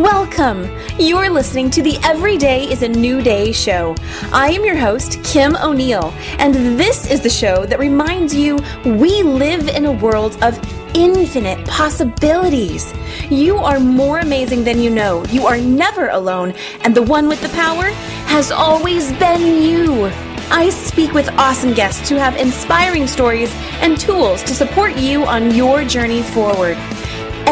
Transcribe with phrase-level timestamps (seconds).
[0.00, 0.66] Welcome!
[0.98, 3.94] You're listening to the Every Day is a New Day show.
[4.32, 9.22] I am your host, Kim O'Neill, and this is the show that reminds you we
[9.22, 10.58] live in a world of
[10.94, 12.94] infinite possibilities.
[13.28, 15.22] You are more amazing than you know.
[15.26, 17.90] You are never alone, and the one with the power
[18.24, 20.06] has always been you.
[20.50, 25.54] I speak with awesome guests who have inspiring stories and tools to support you on
[25.54, 26.78] your journey forward.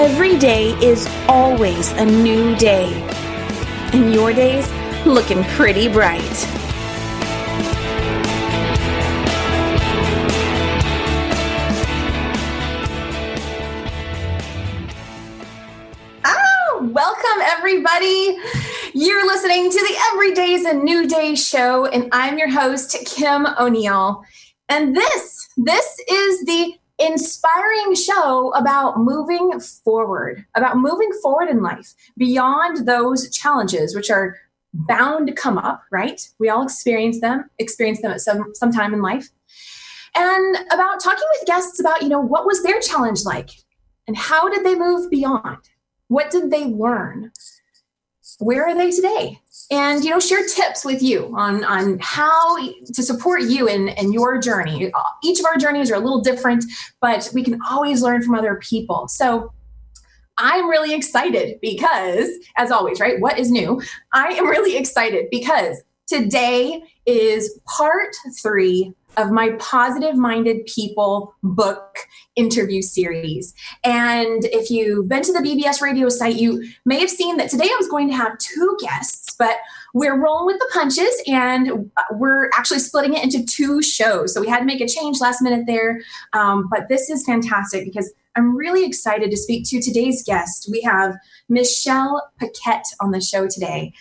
[0.01, 2.93] Every day is always a new day.
[3.93, 4.70] And your day's
[5.05, 6.23] looking pretty bright.
[16.25, 18.39] Oh, welcome everybody.
[18.95, 22.97] You're listening to the Every Day is a New Day show, and I'm your host,
[23.05, 24.23] Kim O'Neill.
[24.69, 31.95] And this, this is the inspiring show about moving forward, about moving forward in life
[32.17, 34.36] beyond those challenges, which are
[34.73, 36.28] bound to come up, right?
[36.39, 39.28] We all experience them, experience them at some some time in life.
[40.14, 43.51] And about talking with guests about, you know, what was their challenge like?
[44.06, 45.58] And how did they move beyond?
[46.08, 47.30] What did they learn?
[48.39, 49.41] Where are they today?
[49.70, 54.12] And you know share tips with you on on how to support you in in
[54.12, 54.91] your journey
[55.22, 56.64] each of our journeys are a little different
[57.00, 59.52] but we can always learn from other people so
[60.39, 63.20] I'm really excited because, as always, right?
[63.20, 63.83] What is new?
[64.12, 71.98] I am really excited because today is part three of my Positive Minded People book
[72.36, 73.52] interview series.
[73.83, 77.64] And if you've been to the BBS radio site, you may have seen that today
[77.64, 79.56] I was going to have two guests, but
[79.92, 84.33] we're rolling with the punches and we're actually splitting it into two shows.
[84.33, 86.00] So we had to make a change last minute there.
[86.33, 90.69] Um, but this is fantastic because I'm really excited to speak to today's guest.
[90.70, 91.16] We have
[91.48, 93.92] Michelle Paquette on the show today.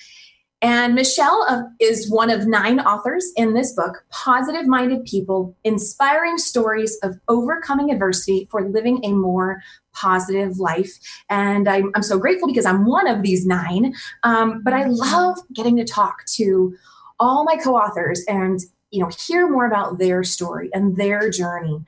[0.61, 6.39] And Michelle uh, is one of nine authors in this book, Positive Minded People Inspiring
[6.39, 9.61] Stories of Overcoming Adversity for Living a More
[9.93, 10.93] Positive Life.
[11.29, 13.93] And I'm, I'm so grateful because I'm one of these nine.
[14.23, 16.75] Um, but I love getting to talk to
[17.19, 18.59] all my co authors and
[18.91, 21.83] you know hear more about their story and their journey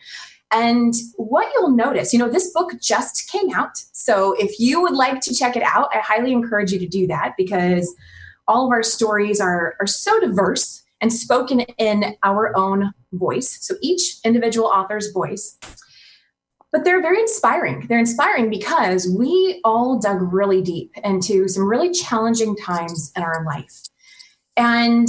[0.51, 3.77] and what you'll notice, you know, this book just came out.
[3.91, 7.05] So if you would like to check it out, I highly encourage you to do
[7.07, 7.95] that because
[8.49, 13.57] all of our stories are, are so diverse and spoken in our own voice.
[13.61, 15.57] So each individual author's voice.
[16.71, 17.87] But they're very inspiring.
[17.87, 23.43] They're inspiring because we all dug really deep into some really challenging times in our
[23.45, 23.81] life.
[24.57, 25.07] And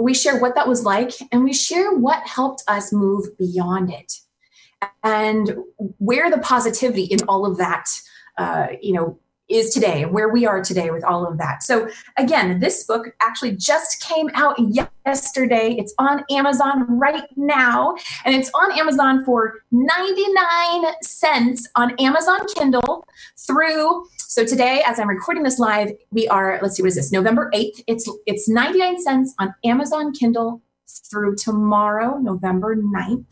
[0.00, 4.12] we share what that was like and we share what helped us move beyond it
[5.04, 5.54] and
[5.98, 7.86] where the positivity in all of that
[8.38, 9.18] uh, you know
[9.50, 11.62] is today where we are today with all of that.
[11.62, 14.56] So, again, this book actually just came out
[15.04, 15.74] yesterday.
[15.78, 23.06] It's on Amazon right now, and it's on Amazon for 99 cents on Amazon Kindle
[23.36, 24.06] through.
[24.18, 27.10] So today, as I'm recording this live, we are, let's see, what is this?
[27.10, 27.82] November 8th.
[27.86, 30.62] It's it's 99 cents on Amazon Kindle
[31.10, 33.26] through tomorrow, November 9th.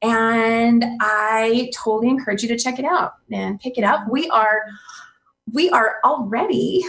[0.00, 4.08] And I totally encourage you to check it out and pick it up.
[4.10, 4.62] We are
[5.52, 6.82] we are already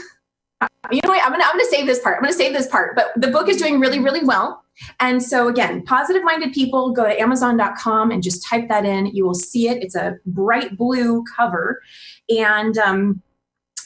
[0.91, 2.95] you know what i'm gonna i'm gonna save this part i'm gonna save this part
[2.95, 4.63] but the book is doing really really well.
[4.99, 9.07] And so again positive minded people go to amazon.com and just type that in.
[9.07, 9.83] You will see it.
[9.83, 11.81] It's a bright blue cover.
[12.29, 13.21] And um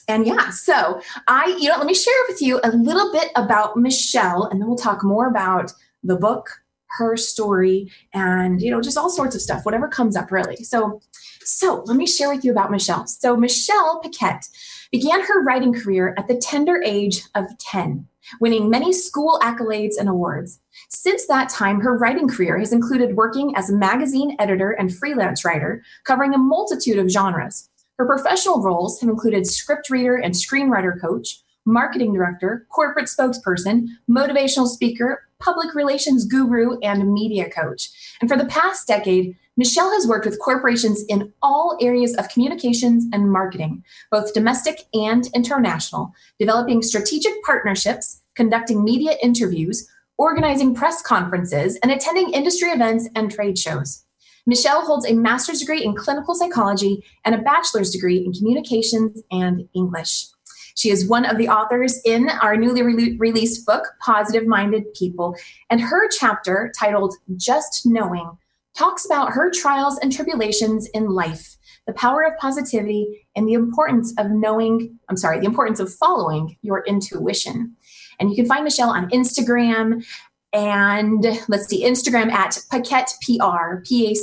[0.07, 3.75] and yeah so i you know let me share with you a little bit about
[3.75, 5.73] michelle and then we'll talk more about
[6.03, 6.49] the book
[6.89, 11.01] her story and you know just all sorts of stuff whatever comes up really so
[11.47, 13.07] so let me share with you about Michelle.
[13.07, 14.49] So Michelle Paquette
[14.91, 18.05] began her writing career at the tender age of 10,
[18.41, 20.59] winning many school accolades and awards.
[20.89, 25.45] Since that time, her writing career has included working as a magazine editor and freelance
[25.45, 27.69] writer, covering a multitude of genres.
[27.97, 34.67] Her professional roles have included script reader and screenwriter coach, marketing director, corporate spokesperson, motivational
[34.67, 37.89] speaker, public relations guru, and media coach.
[38.22, 43.06] And for the past decade, Michelle has worked with corporations in all areas of communications
[43.12, 51.78] and marketing, both domestic and international, developing strategic partnerships, conducting media interviews, organizing press conferences,
[51.81, 54.04] and attending industry events and trade shows.
[54.45, 59.68] Michelle holds a master's degree in clinical psychology and a bachelor's degree in communications and
[59.74, 60.28] English.
[60.77, 65.35] She is one of the authors in our newly re- released book, Positive Minded People,
[65.71, 68.38] and her chapter titled Just Knowing
[68.75, 71.57] talks about her trials and tribulations in life,
[71.88, 76.56] the power of positivity, and the importance of knowing, I'm sorry, the importance of following
[76.62, 77.75] your intuition.
[78.19, 80.06] And you can find Michelle on Instagram
[80.53, 84.15] and let's see, Instagram at Paquette PR, P A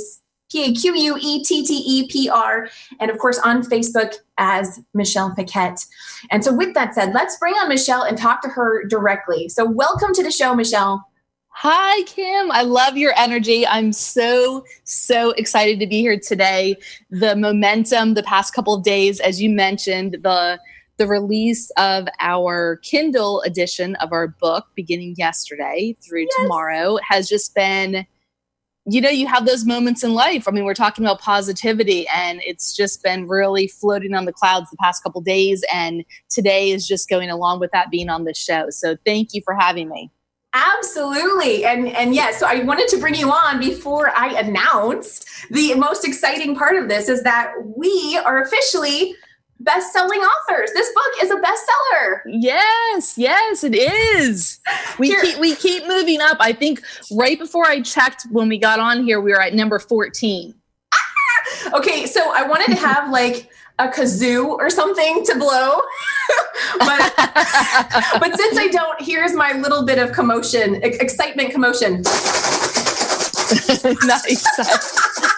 [0.51, 2.69] P A Q U E T T E P R,
[2.99, 5.85] and of course on Facebook as Michelle Paquette.
[6.31, 9.49] And so, with that said, let's bring on Michelle and talk to her directly.
[9.49, 11.07] So, welcome to the show, Michelle.
[11.57, 12.51] Hi, Kim.
[12.51, 13.65] I love your energy.
[13.65, 16.75] I'm so, so excited to be here today.
[17.09, 20.59] The momentum the past couple of days, as you mentioned, the
[20.97, 26.35] the release of our Kindle edition of our book beginning yesterday through yes.
[26.39, 28.05] tomorrow has just been
[28.85, 30.47] you know you have those moments in life.
[30.47, 34.69] I mean we're talking about positivity and it's just been really floating on the clouds
[34.69, 38.33] the past couple days and today is just going along with that being on the
[38.33, 38.69] show.
[38.69, 40.11] So thank you for having me.
[40.53, 41.65] Absolutely.
[41.65, 45.73] And and yes, yeah, so I wanted to bring you on before I announce the
[45.73, 49.15] most exciting part of this is that we are officially
[49.59, 50.71] best-selling authors.
[50.73, 52.21] This book is a bestseller.
[52.25, 54.59] Yes, yes, it is.
[54.99, 55.21] We here.
[55.21, 56.37] keep we keep moving up.
[56.39, 56.81] I think
[57.11, 60.53] right before I checked when we got on here, we were at number 14.
[60.93, 61.77] Ah!
[61.77, 63.49] okay, so I wanted to have like
[63.79, 65.79] a kazoo or something to blow.
[66.79, 72.03] but, but since I don't, here's my little bit of commotion, excitement commotion.
[74.03, 74.45] nice.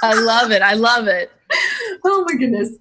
[0.02, 0.62] I love it.
[0.62, 1.31] I love it.
[2.06, 2.72] oh my goodness.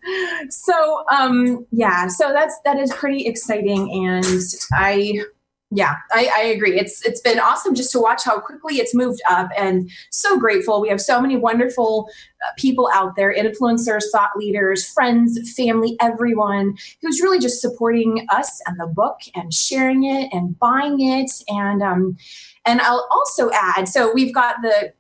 [0.51, 4.43] So um yeah, so that's that is pretty exciting and
[4.73, 5.25] I
[5.73, 6.79] yeah, I, I, agree.
[6.79, 10.81] It's it's been awesome just to watch how quickly it's moved up, and so grateful.
[10.81, 12.09] We have so many wonderful
[12.41, 18.61] uh, people out there, influencers, thought leaders, friends, family, everyone who's really just supporting us
[18.67, 21.33] and the book and sharing it and buying it.
[21.49, 22.17] And um,
[22.65, 24.93] and I'll also add, so we've got the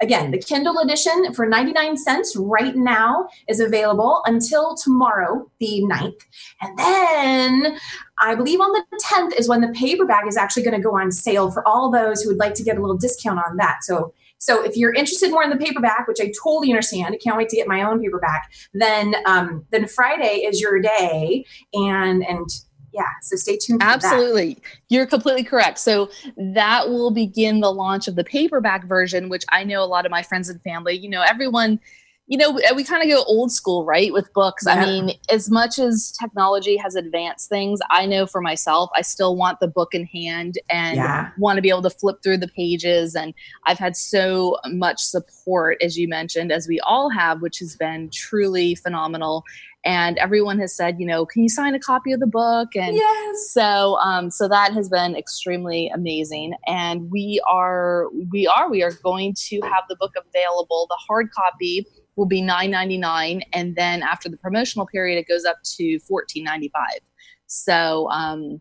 [0.00, 6.20] Again, the Kindle edition for 99 cents right now is available until tomorrow, the 9th.
[6.60, 7.78] And then
[8.20, 11.12] I believe on the 10th is when the paperback is actually going to go on
[11.12, 13.84] sale for all those who would like to get a little discount on that.
[13.84, 14.12] So
[14.44, 17.48] so if you're interested more in the paperback, which I totally understand, I can't wait
[17.48, 22.46] to get my own paperback, then um, then Friday is your day and and
[22.94, 24.58] yeah so stay tuned absolutely.
[24.88, 25.78] You're completely correct.
[25.78, 30.04] So that will begin the launch of the paperback version which i know a lot
[30.06, 31.80] of my friends and family you know everyone
[32.26, 34.74] you know we kind of go old school right with books yeah.
[34.74, 39.36] i mean as much as technology has advanced things i know for myself i still
[39.36, 41.30] want the book in hand and yeah.
[41.38, 43.34] want to be able to flip through the pages and
[43.66, 48.08] i've had so much support as you mentioned as we all have which has been
[48.10, 49.44] truly phenomenal
[49.86, 52.74] and everyone has said, you know, can you sign a copy of the book?
[52.74, 53.50] And yes.
[53.50, 56.54] so, um, so that has been extremely amazing.
[56.66, 60.86] And we are, we are, we are going to have the book available.
[60.88, 65.28] The hard copy will be nine ninety nine, and then after the promotional period, it
[65.28, 67.00] goes up to fourteen ninety five.
[67.46, 68.60] So, um,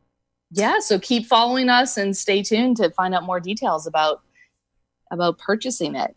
[0.51, 4.21] yeah, so keep following us and stay tuned to find out more details about
[5.11, 6.15] about purchasing it.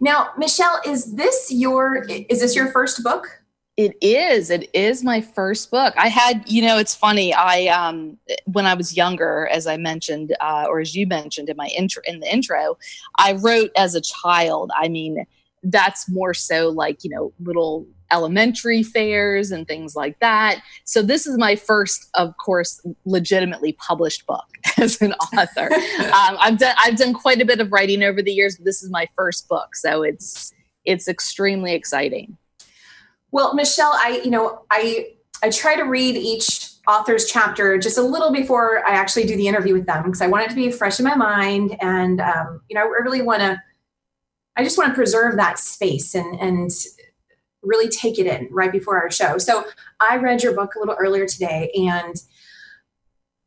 [0.00, 3.40] Now, Michelle, is this your is this your first book?
[3.76, 4.50] It is.
[4.50, 5.94] It is my first book.
[5.96, 7.34] I had, you know, it's funny.
[7.34, 11.56] I um when I was younger, as I mentioned, uh, or as you mentioned in
[11.56, 12.78] my intro in the intro,
[13.18, 14.70] I wrote as a child.
[14.76, 15.26] I mean,
[15.64, 20.62] that's more so like you know little elementary fairs and things like that.
[20.84, 24.44] So this is my first, of course, legitimately published book
[24.78, 25.72] as an author.
[25.98, 28.82] um, I've done I've done quite a bit of writing over the years, but this
[28.82, 30.52] is my first book, so it's
[30.84, 32.36] it's extremely exciting.
[33.30, 35.08] Well, Michelle, I you know I
[35.42, 39.48] I try to read each author's chapter just a little before I actually do the
[39.48, 42.60] interview with them because I want it to be fresh in my mind, and um,
[42.68, 43.60] you know I really want to.
[44.56, 46.70] I just want to preserve that space and and
[47.62, 49.38] really take it in right before our show.
[49.38, 49.64] So
[50.00, 52.14] I read your book a little earlier today, and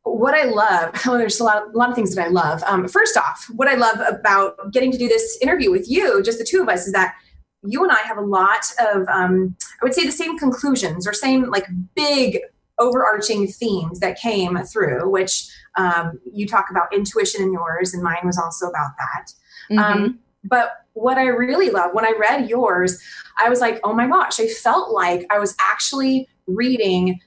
[0.02, 2.62] what I love, well, there's a lot, of, a lot of things that I love.
[2.64, 6.38] Um, first off, what I love about getting to do this interview with you, just
[6.38, 7.14] the two of us, is that
[7.62, 11.12] you and I have a lot of, um, I would say, the same conclusions or
[11.12, 12.40] same like big
[12.78, 18.24] overarching themes that came through, which um, you talk about intuition in yours, and mine
[18.24, 19.32] was also about that.
[19.70, 19.78] Mm-hmm.
[19.78, 23.00] Um, but what I really love when I read yours,
[23.38, 27.20] I was like, oh my gosh, I felt like I was actually reading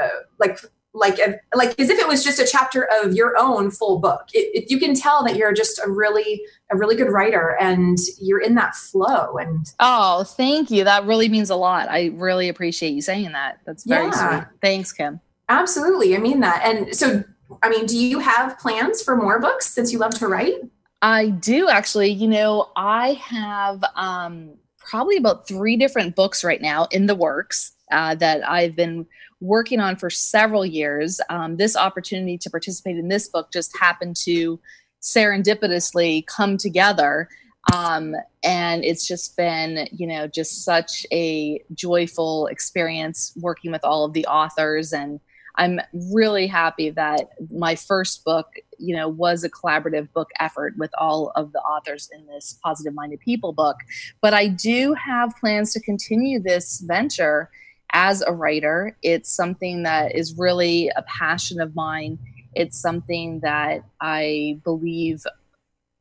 [0.00, 0.08] uh,
[0.38, 0.60] like
[0.94, 4.22] like a, like as if it was just a chapter of your own full book.
[4.32, 7.98] It, it, you can tell that you're just a really a really good writer and
[8.20, 9.36] you're in that flow.
[9.36, 10.84] And oh, thank you.
[10.84, 11.88] That really means a lot.
[11.88, 13.60] I really appreciate you saying that.
[13.64, 14.40] That's very yeah.
[14.40, 14.48] sweet.
[14.60, 15.20] Thanks, Kim.
[15.48, 16.62] Absolutely, I mean that.
[16.64, 17.24] And so,
[17.62, 20.56] I mean, do you have plans for more books since you love to write?
[21.02, 22.10] I do actually.
[22.10, 27.72] You know, I have um, probably about three different books right now in the works
[27.92, 29.06] uh, that I've been
[29.40, 31.20] working on for several years.
[31.30, 34.58] Um, this opportunity to participate in this book just happened to
[35.00, 37.28] serendipitously come together.
[37.72, 44.04] Um, and it's just been, you know, just such a joyful experience working with all
[44.04, 45.20] of the authors and
[45.58, 45.80] I'm
[46.12, 48.46] really happy that my first book,
[48.78, 52.94] you know, was a collaborative book effort with all of the authors in this Positive
[52.94, 53.76] Minded People book.
[54.22, 57.50] But I do have plans to continue this venture
[57.92, 58.96] as a writer.
[59.02, 62.18] It's something that is really a passion of mine.
[62.54, 65.24] It's something that I believe,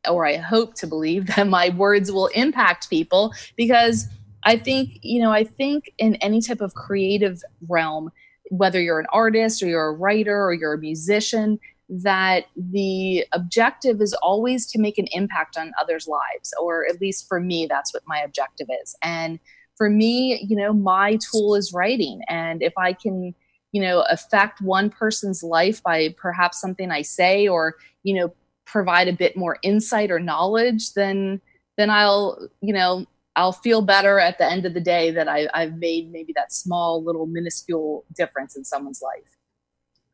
[0.07, 4.07] or I hope to believe, that my words will impact people because
[4.43, 8.11] I think, you know, I think in any type of creative realm,
[8.49, 14.01] whether you're an artist or you're a writer or you're a musician, that the objective
[14.01, 17.93] is always to make an impact on others' lives, or at least for me, that's
[17.93, 18.95] what my objective is.
[19.01, 19.39] And
[19.75, 22.21] for me, you know, my tool is writing.
[22.27, 23.33] And if I can,
[23.71, 28.33] you know, affect one person's life by perhaps something I say or, you know,
[28.65, 31.39] provide a bit more insight or knowledge, then
[31.77, 33.05] then I'll, you know,
[33.37, 36.51] I'll feel better at the end of the day that I, I've made maybe that
[36.51, 39.37] small little minuscule difference in someone's life.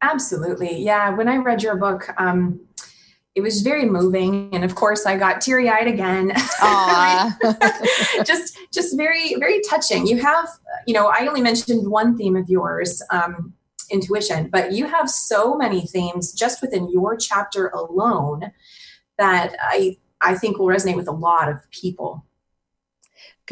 [0.02, 0.84] Absolutely.
[0.84, 1.10] Yeah.
[1.12, 2.60] When I read your book, um,
[3.36, 6.32] it was very moving and of course i got teary-eyed again
[8.26, 10.48] just just very very touching you have
[10.86, 13.52] you know i only mentioned one theme of yours um,
[13.90, 18.52] intuition but you have so many themes just within your chapter alone
[19.18, 22.24] that i i think will resonate with a lot of people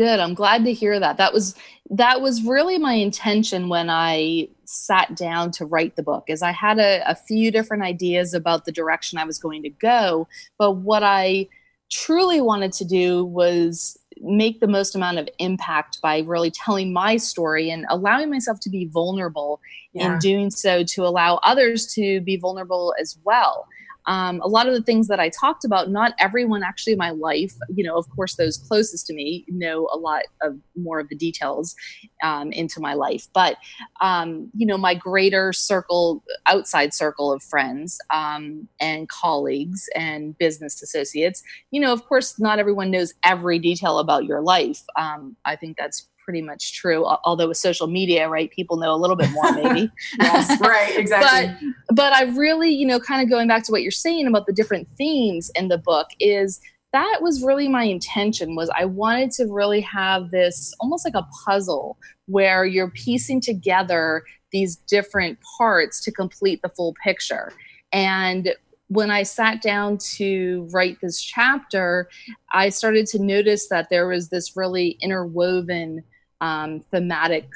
[0.01, 0.19] good.
[0.19, 1.17] I'm glad to hear that.
[1.17, 1.55] That was
[1.91, 6.51] that was really my intention when i sat down to write the book is i
[6.51, 10.27] had a, a few different ideas about the direction i was going to go
[10.57, 11.45] but what i
[11.91, 17.17] truly wanted to do was make the most amount of impact by really telling my
[17.17, 19.59] story and allowing myself to be vulnerable
[19.93, 20.13] yeah.
[20.13, 23.67] in doing so to allow others to be vulnerable as well
[24.11, 27.11] um, a lot of the things that I talked about, not everyone actually in my
[27.11, 31.07] life, you know, of course, those closest to me know a lot of more of
[31.07, 31.73] the details
[32.21, 33.29] um, into my life.
[33.33, 33.55] But,
[34.01, 40.83] um, you know, my greater circle, outside circle of friends um, and colleagues and business
[40.83, 41.41] associates,
[41.71, 44.81] you know, of course, not everyone knows every detail about your life.
[44.97, 47.05] Um, I think that's pretty much true.
[47.25, 49.91] Although with social media, right, people know a little bit more, maybe.
[50.21, 51.73] yes, right, exactly.
[51.89, 54.45] but but I really, you know, kind of going back to what you're saying about
[54.45, 56.61] the different themes in the book is
[56.93, 61.25] that was really my intention was i wanted to really have this almost like a
[61.45, 67.53] puzzle where you're piecing together these different parts to complete the full picture
[67.93, 68.53] and
[68.91, 72.09] when I sat down to write this chapter,
[72.51, 76.03] I started to notice that there was this really interwoven
[76.41, 77.49] um, thematic,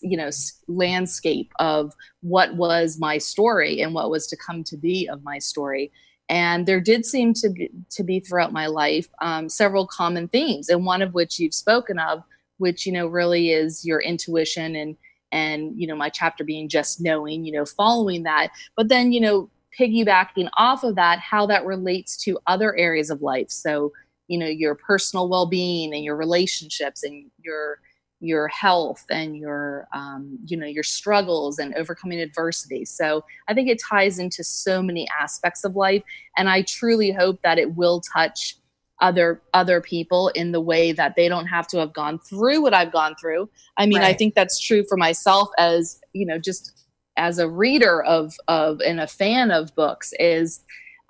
[0.00, 0.30] you know,
[0.66, 5.38] landscape of what was my story and what was to come to be of my
[5.38, 5.92] story.
[6.30, 10.70] And there did seem to be, to be throughout my life um, several common themes,
[10.70, 12.22] and one of which you've spoken of,
[12.56, 14.96] which you know really is your intuition and
[15.30, 18.48] and you know my chapter being just knowing, you know, following that.
[18.76, 23.20] But then you know piggybacking off of that, how that relates to other areas of
[23.20, 23.50] life.
[23.50, 23.92] So
[24.28, 27.80] you know your personal well-being and your relationships and your
[28.22, 33.68] your health and your um, you know your struggles and overcoming adversity so i think
[33.68, 36.02] it ties into so many aspects of life
[36.36, 38.56] and i truly hope that it will touch
[39.00, 42.72] other other people in the way that they don't have to have gone through what
[42.72, 44.10] i've gone through i mean right.
[44.10, 46.84] i think that's true for myself as you know just
[47.16, 50.60] as a reader of of and a fan of books is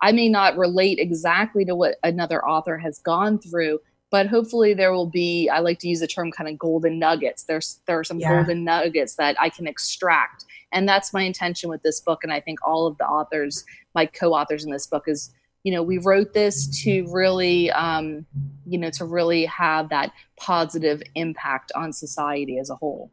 [0.00, 3.78] i may not relate exactly to what another author has gone through
[4.12, 7.42] but hopefully there will be i like to use the term kind of golden nuggets
[7.44, 8.36] there's there are some yeah.
[8.36, 12.38] golden nuggets that i can extract and that's my intention with this book and i
[12.38, 13.64] think all of the authors
[13.96, 15.32] my co-authors in this book is
[15.64, 18.24] you know we wrote this to really um,
[18.66, 23.10] you know to really have that positive impact on society as a whole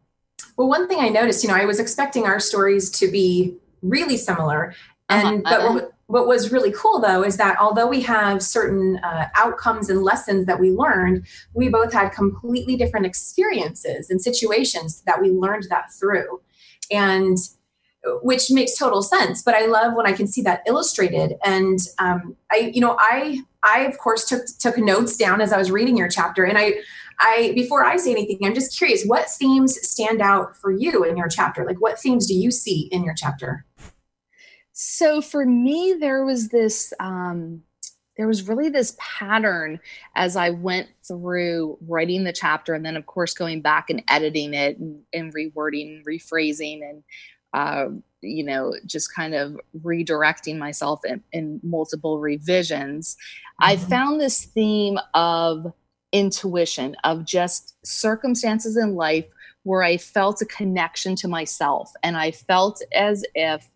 [0.58, 4.18] well one thing i noticed you know i was expecting our stories to be really
[4.18, 4.75] similar
[5.10, 5.58] and uh-huh.
[5.58, 5.88] but uh-huh.
[6.10, 10.46] What, was really cool though is that although we have certain uh, outcomes and lessons
[10.48, 15.92] that we learned we both had completely different experiences and situations that we learned that
[15.94, 16.42] through.
[16.92, 17.38] And
[18.22, 21.36] which makes total sense but i love when i can see that illustrated.
[21.44, 25.58] And um, i you know i i of course took took notes down as i
[25.58, 26.44] was reading your chapter.
[26.44, 26.74] And i
[27.20, 31.18] i before i say anything i'm just curious what themes stand out for you in
[31.18, 31.66] your chapter?
[31.66, 33.66] Like what themes do you see in your chapter
[34.81, 37.63] so for me, there was this um,
[38.15, 39.77] there was really this pattern
[40.15, 44.53] as I went through writing the chapter and then, of course, going back and editing
[44.53, 47.03] it and, and rewording, rephrasing, and,
[47.53, 47.88] uh,
[48.21, 53.17] you know, just kind of redirecting myself in, in multiple revisions.
[53.62, 53.71] Mm-hmm.
[53.71, 55.74] I found this theme of
[56.13, 59.25] intuition, of just circumstances in life
[59.63, 63.69] where I felt a connection to myself and I felt as if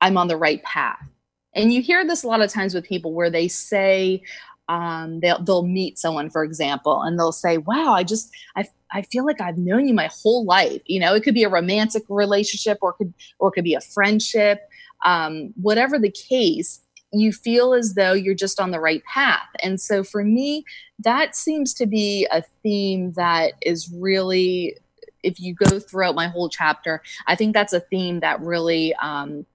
[0.00, 1.08] I'm on the right path
[1.54, 4.22] and you hear this a lot of times with people where they say
[4.68, 9.02] um, they'll they'll meet someone, for example, and they'll say, "Wow, I just I I
[9.02, 12.04] feel like I've known you my whole life." You know, it could be a romantic
[12.08, 14.68] relationship, or could or it could be a friendship,
[15.04, 16.80] um, whatever the case.
[17.10, 19.48] You feel as though you're just on the right path.
[19.62, 20.66] And so for me,
[20.98, 24.76] that seems to be a theme that is really,
[25.22, 29.46] if you go throughout my whole chapter, I think that's a theme that really um,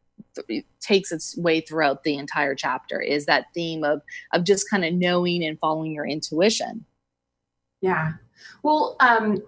[0.80, 4.02] takes its way throughout the entire chapter is that theme of
[4.34, 6.86] of just kind of knowing and following your intuition.
[7.82, 8.14] Yeah.
[8.64, 9.44] Well um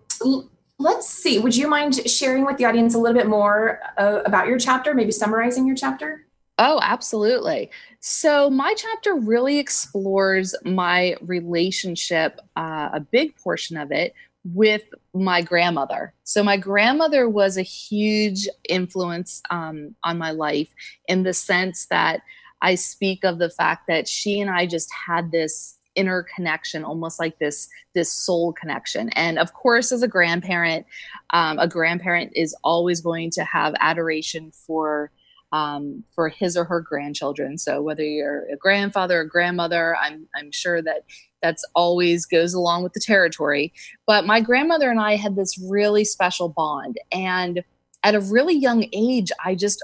[0.78, 1.40] let's see.
[1.40, 4.94] Would you mind sharing with the audience a little bit more uh, about your chapter
[4.94, 6.26] maybe summarizing your chapter?
[6.58, 7.70] Oh, absolutely.
[8.00, 14.14] So, my chapter really explores my relationship, uh, a big portion of it,
[14.54, 14.84] with
[15.14, 16.14] my grandmother.
[16.24, 20.70] So my grandmother was a huge influence um, on my life
[21.08, 22.22] in the sense that
[22.62, 27.20] I speak of the fact that she and I just had this inner connection almost
[27.20, 30.86] like this this soul connection and of course as a grandparent
[31.30, 35.10] um, a grandparent is always going to have adoration for
[35.56, 37.58] um, for his or her grandchildren.
[37.58, 41.06] So whether you're a grandfather or grandmother, I'm I'm sure that
[41.42, 43.72] that's always goes along with the territory.
[44.06, 47.64] But my grandmother and I had this really special bond, and
[48.04, 49.82] at a really young age, I just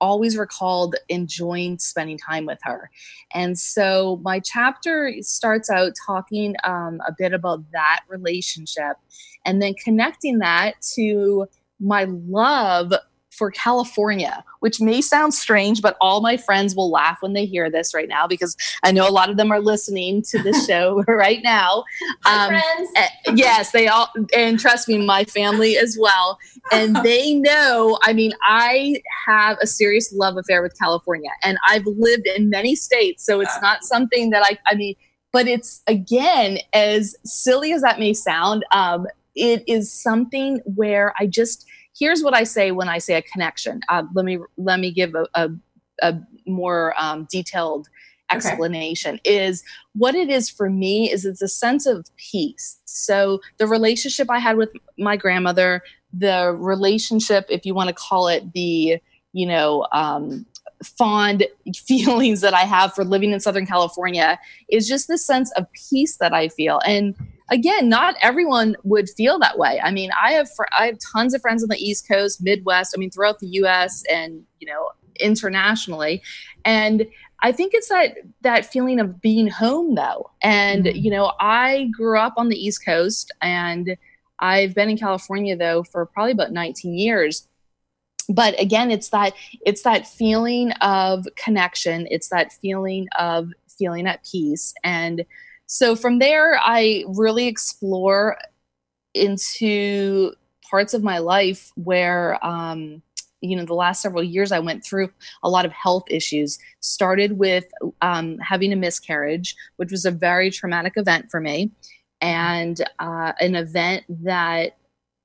[0.00, 2.90] always recalled enjoying spending time with her.
[3.34, 8.96] And so my chapter starts out talking um, a bit about that relationship
[9.44, 11.46] and then connecting that to
[11.78, 12.92] my love
[13.32, 17.70] for California, which may sound strange, but all my friends will laugh when they hear
[17.70, 21.02] this right now because I know a lot of them are listening to this show
[21.08, 21.84] right now.
[22.26, 22.90] Um, friends.
[22.94, 26.38] Eh, yes, they all, and trust me, my family as well.
[26.72, 31.86] And they know, I mean, I have a serious love affair with California, and I've
[31.86, 34.94] lived in many states, so it's not something that I, I mean,
[35.32, 41.26] but it's again, as silly as that may sound, um, it is something where I
[41.26, 41.66] just,
[41.98, 43.80] here's what I say when I say a connection.
[43.88, 45.50] Uh, let me let me give a, a,
[46.02, 47.88] a more um, detailed
[48.32, 49.46] explanation okay.
[49.46, 49.62] is
[49.94, 54.38] what it is for me is it's a sense of peace so the relationship i
[54.38, 58.98] had with my grandmother the relationship if you want to call it the
[59.32, 60.46] you know um,
[60.82, 65.66] fond feelings that i have for living in southern california is just this sense of
[65.72, 67.14] peace that i feel and
[67.52, 69.78] again, not everyone would feel that way.
[69.84, 72.94] I mean, I have fr- I have tons of friends on the East Coast, Midwest.
[72.96, 74.02] I mean, throughout the U.S.
[74.10, 74.88] and you know
[75.20, 76.22] internationally,
[76.64, 77.06] and
[77.42, 80.30] I think it's that that feeling of being home though.
[80.42, 80.96] And mm-hmm.
[80.96, 83.96] you know, I grew up on the East Coast, and
[84.38, 87.46] I've been in California though for probably about 19 years.
[88.28, 89.34] But again, it's that
[89.66, 92.08] it's that feeling of connection.
[92.10, 95.24] It's that feeling of feeling at peace and
[95.66, 98.38] so from there, I really explore
[99.14, 100.32] into
[100.68, 103.02] parts of my life where, um,
[103.40, 105.10] you know, the last several years I went through
[105.42, 106.58] a lot of health issues.
[106.80, 107.64] Started with
[108.00, 111.72] um, having a miscarriage, which was a very traumatic event for me,
[112.20, 114.76] and uh, an event that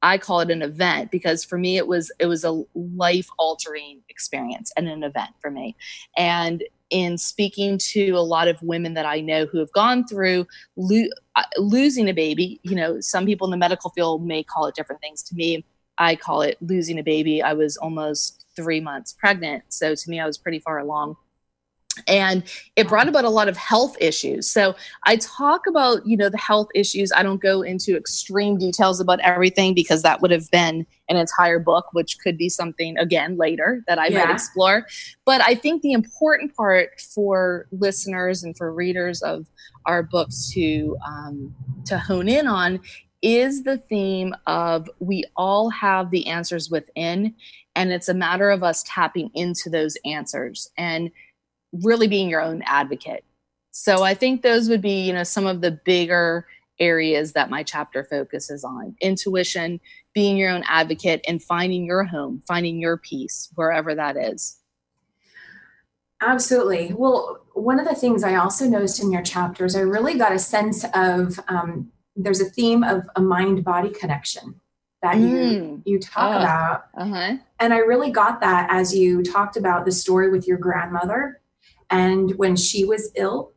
[0.02, 4.02] I call it an event because for me it was it was a life altering
[4.10, 5.76] experience and an event for me.
[6.16, 10.48] And in speaking to a lot of women that I know who have gone through
[10.76, 14.68] lo- uh, losing a baby, you know, some people in the medical field may call
[14.68, 15.24] it different things.
[15.24, 15.66] To me,
[15.98, 17.42] I call it losing a baby.
[17.42, 19.64] I was almost three months pregnant.
[19.70, 21.18] So to me, I was pretty far along
[22.08, 22.44] and
[22.76, 24.48] it brought about a lot of health issues.
[24.50, 27.12] So i talk about you know the health issues.
[27.16, 31.60] I don't go into extreme details about everything because that would have been an entire
[31.60, 34.26] book which could be something again later that i yeah.
[34.26, 34.86] might explore.
[35.26, 39.48] But i think the important part for listeners and for readers of
[39.86, 41.56] our books to um,
[41.86, 42.80] to hone in on
[43.24, 47.34] is the theme of we all have the answers within
[47.78, 50.72] and it's a matter of us tapping into those answers.
[50.80, 51.12] And
[51.72, 53.24] really being your own advocate.
[53.72, 56.48] So I think those would be, you know, some of the bigger
[56.80, 59.80] areas that my chapter focuses on intuition,
[60.14, 64.58] being your own advocate, and finding your home, finding your peace, wherever that is.
[66.22, 66.94] Absolutely.
[66.94, 70.40] Well, one of the things I also noticed in your chapters, I really got a
[70.40, 74.60] sense of um, there's a theme of a mind body connection
[75.04, 75.30] that mm.
[75.30, 76.40] you you talk oh.
[76.40, 77.38] about, uh-huh.
[77.60, 81.40] and I really got that as you talked about the story with your grandmother
[81.90, 83.54] and when she was ill.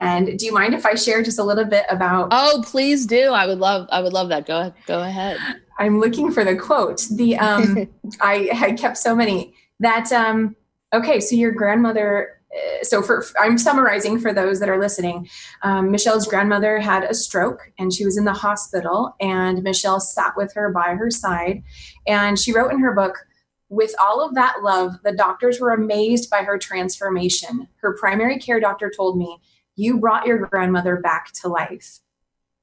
[0.00, 2.28] And do you mind if I share just a little bit about?
[2.30, 3.30] Oh, please do.
[3.30, 3.88] I would love.
[3.90, 4.46] I would love that.
[4.46, 4.74] Go ahead.
[4.86, 5.38] Go ahead.
[5.78, 7.06] I'm looking for the quote.
[7.12, 7.88] The um,
[8.20, 10.56] I had kept so many that um.
[10.92, 12.34] Okay, so your grandmother
[12.82, 15.28] so for i'm summarizing for those that are listening
[15.62, 20.36] um, michelle's grandmother had a stroke and she was in the hospital and michelle sat
[20.36, 21.62] with her by her side
[22.06, 23.26] and she wrote in her book
[23.68, 28.60] with all of that love the doctors were amazed by her transformation her primary care
[28.60, 29.38] doctor told me
[29.76, 32.00] you brought your grandmother back to life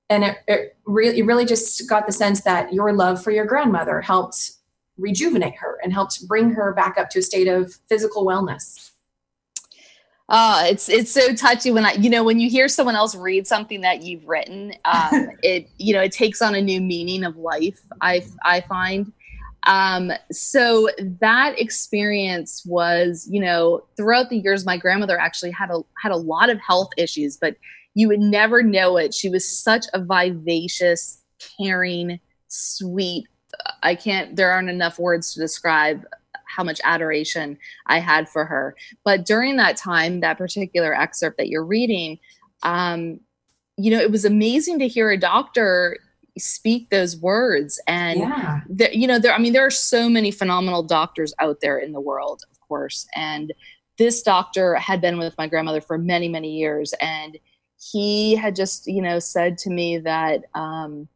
[0.10, 3.46] and it, it really it really just got the sense that your love for your
[3.46, 4.52] grandmother helped
[4.98, 8.92] rejuvenate her and helped bring her back up to a state of physical wellness
[10.34, 13.46] Oh, it's it's so touchy when I you know when you hear someone else read
[13.46, 17.36] something that you've written, um, it you know it takes on a new meaning of
[17.36, 17.82] life.
[18.00, 19.12] I I find.
[19.68, 25.82] Um, so that experience was you know throughout the years, my grandmother actually had a
[26.02, 27.56] had a lot of health issues, but
[27.94, 29.14] you would never know it.
[29.14, 31.22] She was such a vivacious,
[31.58, 33.28] caring, sweet.
[33.84, 34.36] I can't.
[34.36, 36.06] There aren't enough words to describe
[36.46, 38.76] how much adoration I had for her.
[39.04, 42.20] But during that time, that particular excerpt that you're reading,
[42.64, 43.20] um,
[43.78, 45.98] you know, it was amazing to hear a doctor
[46.38, 47.82] speak those words.
[47.88, 48.62] And, yeah.
[48.70, 51.92] the, you know, there, I mean, there are so many phenomenal doctors out there in
[51.92, 53.08] the world, of course.
[53.16, 53.54] And
[53.98, 56.94] this doctor had been with my grandmother for many, many years.
[57.02, 57.38] And
[57.80, 61.08] he had just, you know, said to me that, um,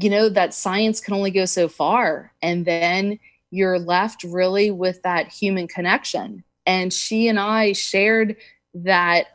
[0.00, 2.32] you know, that science can only go so far.
[2.42, 3.18] And then
[3.50, 6.44] you're left really with that human connection.
[6.66, 8.36] And she and I shared
[8.74, 9.28] that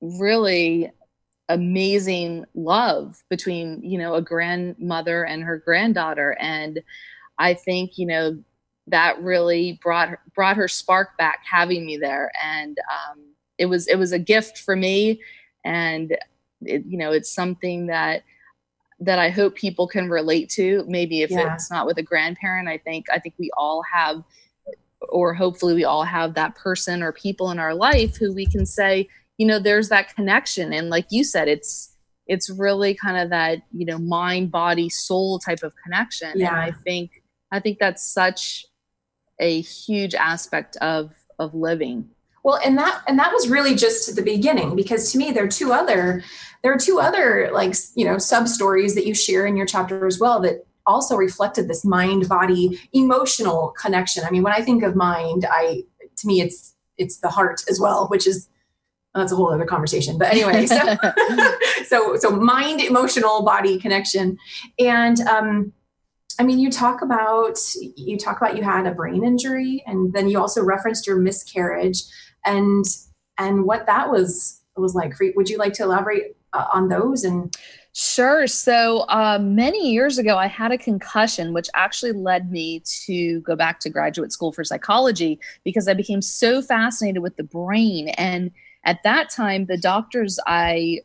[0.00, 0.90] really
[1.48, 6.36] amazing love between, you know, a grandmother and her granddaughter.
[6.40, 6.82] And
[7.38, 8.38] I think, you know,
[8.86, 12.30] that really brought her, brought her spark back having me there.
[12.42, 13.20] And um,
[13.58, 15.20] it was, it was a gift for me.
[15.64, 16.16] And,
[16.62, 18.24] it, you know, it's something that
[19.00, 20.84] that I hope people can relate to.
[20.86, 21.52] Maybe if yeah.
[21.52, 24.22] it's not with a grandparent, I think I think we all have
[25.08, 28.64] or hopefully we all have that person or people in our life who we can
[28.64, 31.90] say, you know, there's that connection and like you said it's
[32.26, 36.32] it's really kind of that, you know, mind, body, soul type of connection.
[36.36, 36.48] Yeah.
[36.48, 38.66] And I think I think that's such
[39.38, 42.08] a huge aspect of of living.
[42.44, 45.48] Well, and that and that was really just the beginning because to me there are
[45.48, 46.22] two other
[46.62, 50.06] there are two other like you know sub stories that you share in your chapter
[50.06, 54.24] as well that also reflected this mind body emotional connection.
[54.24, 55.84] I mean, when I think of mind, I
[56.16, 58.48] to me it's it's the heart as well, which is
[59.14, 60.18] that's a whole other conversation.
[60.18, 60.96] But anyway, so
[61.86, 64.38] so so mind, emotional, body connection,
[64.78, 65.72] and um,
[66.38, 67.58] I mean, you talk about
[67.96, 72.02] you talk about you had a brain injury, and then you also referenced your miscarriage
[72.44, 72.84] and
[73.38, 75.14] and what that was was like.
[75.20, 77.54] Would you like to elaborate uh, on those and
[77.96, 78.48] Sure.
[78.48, 83.54] So uh, many years ago, I had a concussion, which actually led me to go
[83.54, 88.08] back to graduate school for psychology because I became so fascinated with the brain.
[88.08, 88.50] And
[88.84, 91.00] at that time, the doctors I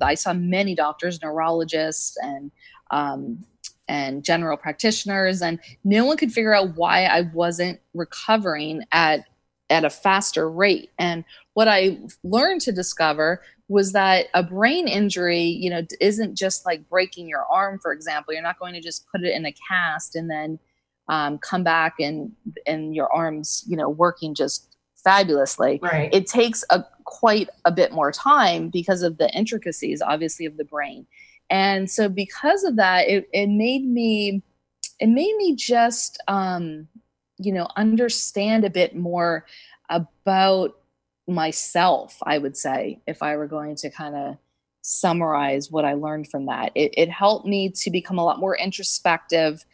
[0.00, 2.50] I saw many doctors, neurologists, and
[2.90, 3.44] um,
[3.88, 9.26] and general practitioners, and no one could figure out why I wasn't recovering at
[9.70, 10.90] at a faster rate.
[10.98, 16.66] And what I learned to discover was that a brain injury, you know, isn't just
[16.66, 18.34] like breaking your arm, for example.
[18.34, 20.58] You're not going to just put it in a cast and then
[21.08, 22.32] um, come back and
[22.66, 24.71] and your arms, you know, working just
[25.04, 25.80] fabulously.
[25.82, 26.12] Right.
[26.12, 30.64] It takes a quite a bit more time because of the intricacies, obviously, of the
[30.64, 31.06] brain.
[31.50, 34.42] And so, because of that, it, it made me
[34.98, 36.86] it made me just um,
[37.38, 39.46] you know understand a bit more
[39.90, 40.76] about
[41.28, 44.36] myself i would say if i were going to kind of
[44.82, 48.56] summarize what i learned from that it, it, helped me to become a lot more
[48.56, 49.64] introspective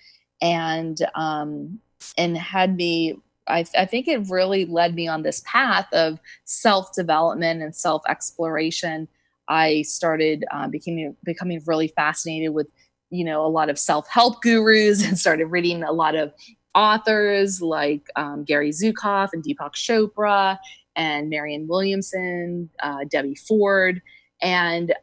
[0.42, 1.78] and um
[2.18, 3.16] and had me
[3.48, 8.02] I, I think it really led me on this path of self development and self
[8.08, 9.08] exploration
[9.48, 12.68] i started uh, becoming becoming really fascinated with
[13.10, 16.32] you know a lot of self help gurus and started reading a lot of
[16.74, 20.58] authors like um, Gary Zukav and Deepak Chopra
[20.94, 24.00] and Marianne Williamson, uh, Debbie Ford.
[24.40, 24.94] And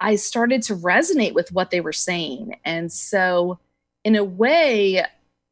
[0.00, 2.58] I started to resonate with what they were saying.
[2.64, 3.58] And so,
[4.02, 5.04] in a way,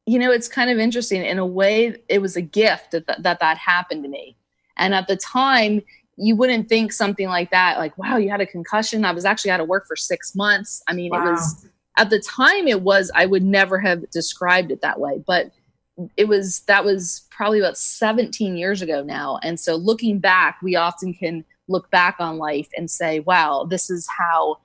[0.09, 1.23] you know, it's kind of interesting.
[1.23, 4.37] In a way, it was a gift that that, that, that happened to me.
[4.79, 5.83] And at the time,
[6.17, 9.05] you wouldn't think something like that, like, wow, you had a concussion.
[9.05, 10.83] I was actually out of work for six months.
[10.89, 11.27] I mean, wow.
[11.27, 11.69] it was
[11.99, 15.23] at the time, it was, I would never have described it that way.
[15.27, 15.53] But
[16.17, 19.39] it was, that was probably about 17 years ago now.
[19.43, 23.91] And so looking back, we often can look back on life and say, wow, this
[23.91, 24.59] is how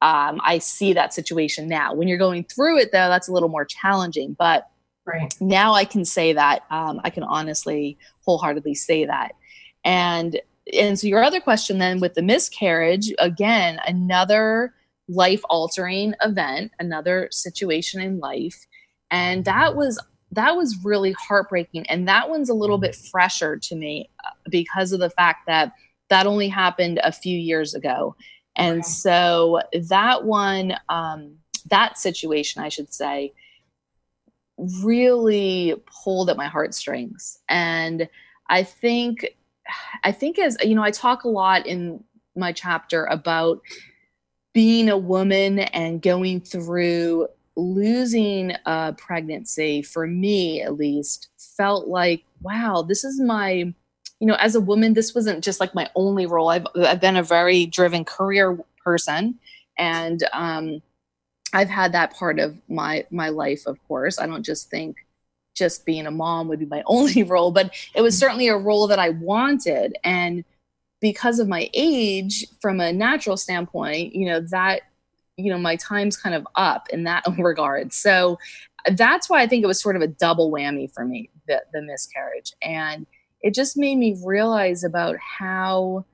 [0.00, 1.92] um, I see that situation now.
[1.92, 4.34] When you're going through it, though, that's a little more challenging.
[4.38, 4.68] But
[5.06, 5.34] right.
[5.40, 6.64] now I can say that.
[6.70, 9.32] Um, I can honestly, wholeheartedly say that.
[9.84, 10.40] And
[10.72, 14.74] and so your other question then with the miscarriage, again, another
[15.08, 18.66] life altering event, another situation in life.
[19.10, 20.00] And that was
[20.32, 24.92] that was really heartbreaking and that one's a little bit fresher to me uh, because
[24.92, 25.72] of the fact that
[26.10, 28.14] that only happened a few years ago
[28.56, 28.88] and okay.
[28.88, 31.36] so that one um,
[31.70, 33.32] that situation i should say
[34.82, 37.38] really pulled at my heartstrings.
[37.48, 38.08] And
[38.48, 39.26] i think
[40.04, 42.02] i think as you know i talk a lot in
[42.36, 43.60] my chapter about
[44.52, 52.22] being a woman and going through losing a pregnancy for me at least felt like
[52.42, 53.72] wow this is my
[54.20, 56.48] you know as a woman this wasn't just like my only role.
[56.48, 59.38] I've, I've been a very driven career person.
[59.78, 60.80] And um,
[61.52, 64.18] i've had that part of my my life of course.
[64.18, 64.96] I don't just think
[65.54, 68.86] just being a mom would be my only role but it was certainly a role
[68.88, 69.96] that i wanted.
[70.04, 70.44] And
[71.00, 74.82] because of my age from a natural standpoint you know that
[75.36, 77.92] you know my time's kind of up in that regard.
[77.92, 78.38] So
[78.92, 81.82] that's why i think it was sort of a double whammy for me the, the
[81.82, 82.52] miscarriage.
[82.62, 83.06] And
[83.40, 86.04] it just made me realize about how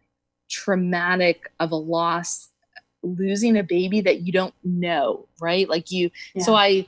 [0.51, 2.49] traumatic of a loss
[3.03, 6.43] losing a baby that you don't know right like you yeah.
[6.43, 6.87] so i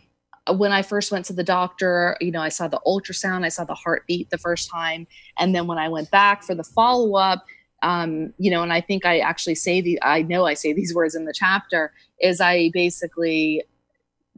[0.56, 3.64] when i first went to the doctor you know i saw the ultrasound i saw
[3.64, 5.06] the heartbeat the first time
[5.38, 7.44] and then when i went back for the follow-up
[7.84, 10.94] um, you know, and I think I actually say the, I know I say these
[10.96, 13.62] words in the chapter, is I basically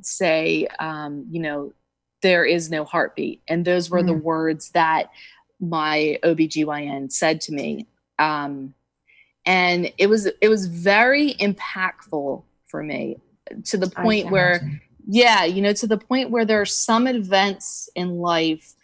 [0.02, 1.72] say, um, you know,
[2.22, 3.40] there is no heartbeat.
[3.48, 4.06] And those were mm.
[4.06, 5.10] the words that
[5.60, 7.86] my OBGYN said to me.
[8.18, 8.74] Um,
[9.46, 13.16] and it was, it was very impactful for me
[13.64, 14.80] to the point where, imagine.
[15.08, 18.74] yeah, you know, to the point where there are some events in life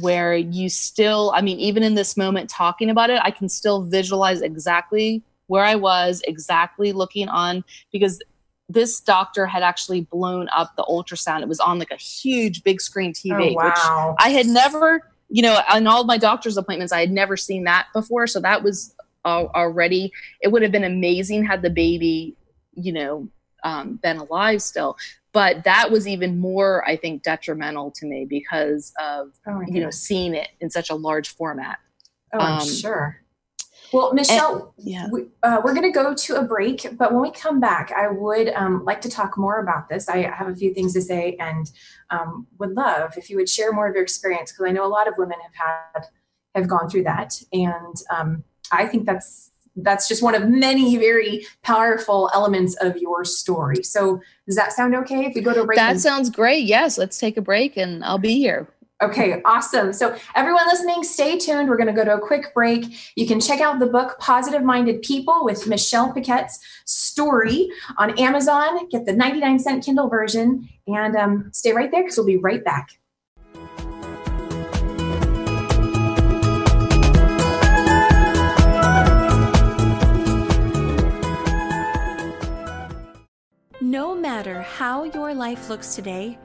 [0.00, 3.82] where you still, I mean, even in this moment talking about it, I can still
[3.82, 8.22] visualize exactly where I was, exactly looking on, because
[8.68, 11.42] this doctor had actually blown up the ultrasound.
[11.42, 13.64] It was on like a huge big screen TV, oh, wow.
[13.64, 17.64] which I had never, you know, on all my doctor's appointments, I had never seen
[17.64, 18.28] that before.
[18.28, 22.36] So that was already, it would have been amazing had the baby,
[22.74, 23.28] you know,
[23.64, 24.96] um, been alive still.
[25.32, 29.90] But that was even more i think detrimental to me because of oh you know
[29.90, 31.78] seeing it in such a large format.
[32.32, 33.22] Oh i'm um, sure.
[33.92, 35.08] Well michelle and, yeah.
[35.10, 38.08] we, uh, we're going to go to a break but when we come back i
[38.08, 40.08] would um, like to talk more about this.
[40.08, 41.70] I have a few things to say and
[42.10, 44.88] um, would love if you would share more of your experience because i know a
[44.88, 46.06] lot of women have had
[46.54, 47.40] have gone through that.
[47.52, 53.24] And um, i think that's that's just one of many very powerful elements of your
[53.24, 53.82] story.
[53.82, 55.78] So does that sound okay if we go to break?
[55.78, 56.64] That sounds great.
[56.64, 58.68] Yes, let's take a break and I'll be here.
[59.02, 59.94] Okay, awesome.
[59.94, 61.70] So, everyone listening, stay tuned.
[61.70, 62.84] We're going to go to a quick break.
[63.16, 68.86] You can check out the book Positive Minded People with Michelle Paquette's story on Amazon.
[68.90, 72.62] Get the 99 cent Kindle version and um, stay right there because we'll be right
[72.62, 72.90] back.
[83.90, 86.38] No matter how your life looks today,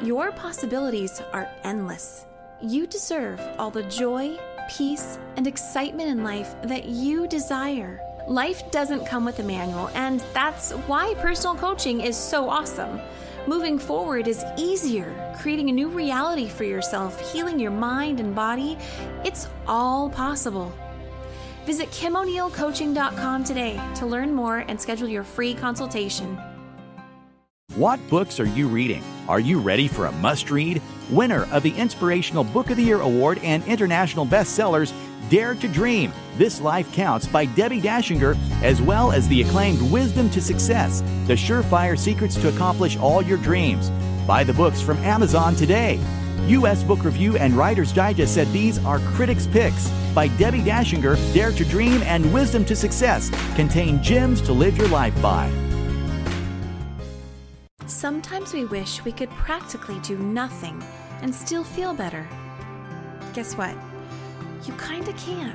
[0.00, 2.24] your possibilities are endless.
[2.62, 4.38] You deserve all the joy,
[4.70, 8.00] peace, and excitement in life that you desire.
[8.28, 13.00] Life doesn't come with a manual, and that's why personal coaching is so awesome.
[13.48, 18.78] Moving forward is easier, creating a new reality for yourself, healing your mind and body.
[19.24, 20.72] It's all possible.
[21.66, 26.38] Visit KimO'NeillCoaching.com today to learn more and schedule your free consultation.
[27.76, 29.02] What books are you reading?
[29.26, 30.80] Are you ready for a must read?
[31.10, 34.92] Winner of the Inspirational Book of the Year Award and international bestsellers,
[35.28, 40.30] Dare to Dream This Life Counts by Debbie Dachinger, as well as the acclaimed Wisdom
[40.30, 43.90] to Success The Surefire Secrets to Accomplish All Your Dreams.
[44.24, 45.98] Buy the books from Amazon today.
[46.46, 46.84] U.S.
[46.84, 51.64] Book Review and Writer's Digest said these are critics' picks by Debbie Dachinger, Dare to
[51.64, 55.63] Dream and Wisdom to Success contain gems to live your life by.
[57.86, 60.82] Sometimes we wish we could practically do nothing
[61.20, 62.26] and still feel better.
[63.34, 63.76] Guess what?
[64.64, 65.52] You kinda can.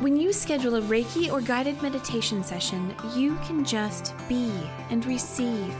[0.00, 4.50] When you schedule a Reiki or guided meditation session, you can just be
[4.90, 5.74] and receive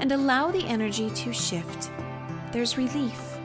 [0.00, 1.90] and allow the energy to shift.
[2.50, 3.38] There's relief.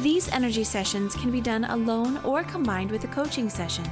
[0.00, 3.86] These energy sessions can be done alone or combined with a coaching session.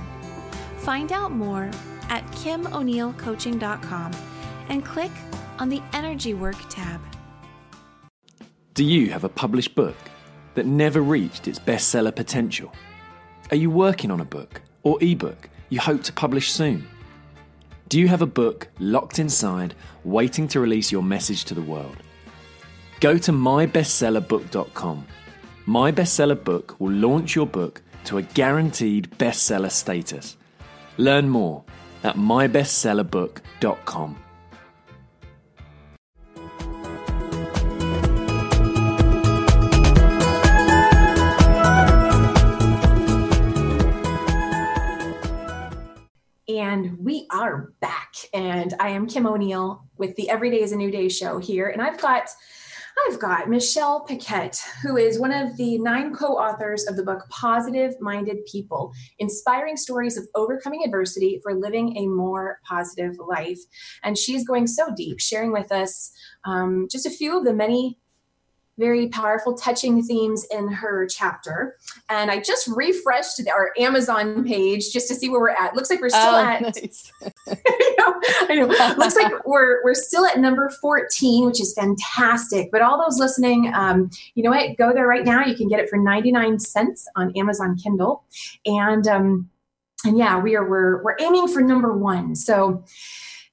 [0.78, 1.70] Find out more
[2.10, 4.12] at kimoneilcoaching.com
[4.68, 5.12] and click
[5.58, 7.00] on the Energy Work tab.
[8.74, 9.96] Do you have a published book
[10.54, 12.72] that never reached its bestseller potential?
[13.50, 16.86] Are you working on a book or ebook you hope to publish soon?
[17.88, 21.96] Do you have a book locked inside, waiting to release your message to the world?
[23.00, 25.06] Go to mybestsellerbook.com.
[25.66, 30.36] My Bestseller Book will launch your book to a guaranteed bestseller status.
[30.96, 31.64] Learn more
[32.02, 34.16] at mybestsellerbook.com.
[46.76, 48.12] And we are back.
[48.34, 51.68] And I am Kim O'Neill with the Every Day is a New Day show here.
[51.68, 52.28] And I've got
[53.08, 57.94] I've got Michelle Paquette, who is one of the nine co-authors of the book Positive
[57.98, 63.60] Minded People: Inspiring Stories of Overcoming Adversity for Living a More Positive Life.
[64.02, 66.12] And she's going so deep, sharing with us
[66.44, 67.98] um, just a few of the many
[68.78, 71.76] very powerful, touching themes in her chapter.
[72.08, 75.74] And I just refreshed our Amazon page just to see where we're at.
[75.74, 76.62] Looks like we're still Oh, at.
[76.62, 77.12] nice.
[77.48, 78.94] I know, I know.
[78.98, 82.70] Looks like we're we're still at number 14, which is fantastic.
[82.70, 84.76] But all those listening, um, you know what?
[84.76, 85.44] Go there right now.
[85.44, 88.24] You can get it for 99 cents on Amazon Kindle.
[88.66, 89.50] And um,
[90.04, 92.34] and yeah, we are we're we're aiming for number one.
[92.36, 92.84] So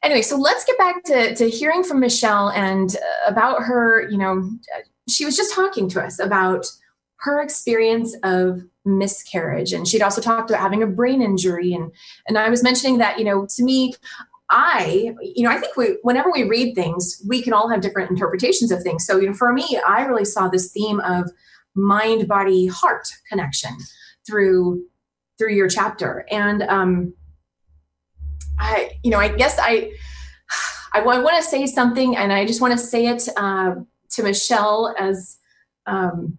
[0.04, 4.18] anyway, so let's get back to, to hearing from Michelle and uh, about her, you
[4.18, 4.50] know,
[5.10, 6.66] she was just talking to us about
[7.18, 9.72] her experience of miscarriage.
[9.72, 11.74] And she'd also talked about having a brain injury.
[11.74, 11.92] And
[12.28, 13.94] and I was mentioning that, you know, to me
[14.50, 18.12] I, you know, I think we, whenever we read things, we can all have different
[18.12, 19.04] interpretations of things.
[19.04, 21.32] So, you know, for me, I really saw this theme of
[21.74, 23.72] mind, body, heart connection
[24.28, 24.86] through
[25.40, 27.14] through your chapter, and um,
[28.60, 29.92] I, you know, I guess I,
[30.94, 33.76] I, want to say something, and I just want to say it uh,
[34.14, 35.38] to Michelle as.
[35.86, 36.38] Um,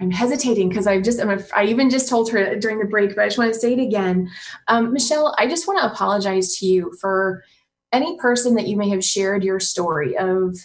[0.00, 3.14] I'm hesitating because I've just, I'm a, I even just told her during the break,
[3.14, 4.30] but I just want to say it again.
[4.68, 7.44] Um, Michelle, I just want to apologize to you for
[7.92, 10.56] any person that you may have shared your story of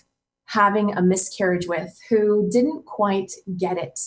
[0.46, 4.00] having a miscarriage with who didn't quite get it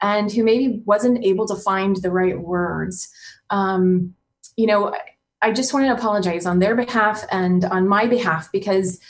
[0.00, 3.08] and who maybe wasn't able to find the right words.
[3.50, 4.14] Um,
[4.56, 4.94] you know,
[5.42, 9.00] I just want to apologize on their behalf and on my behalf because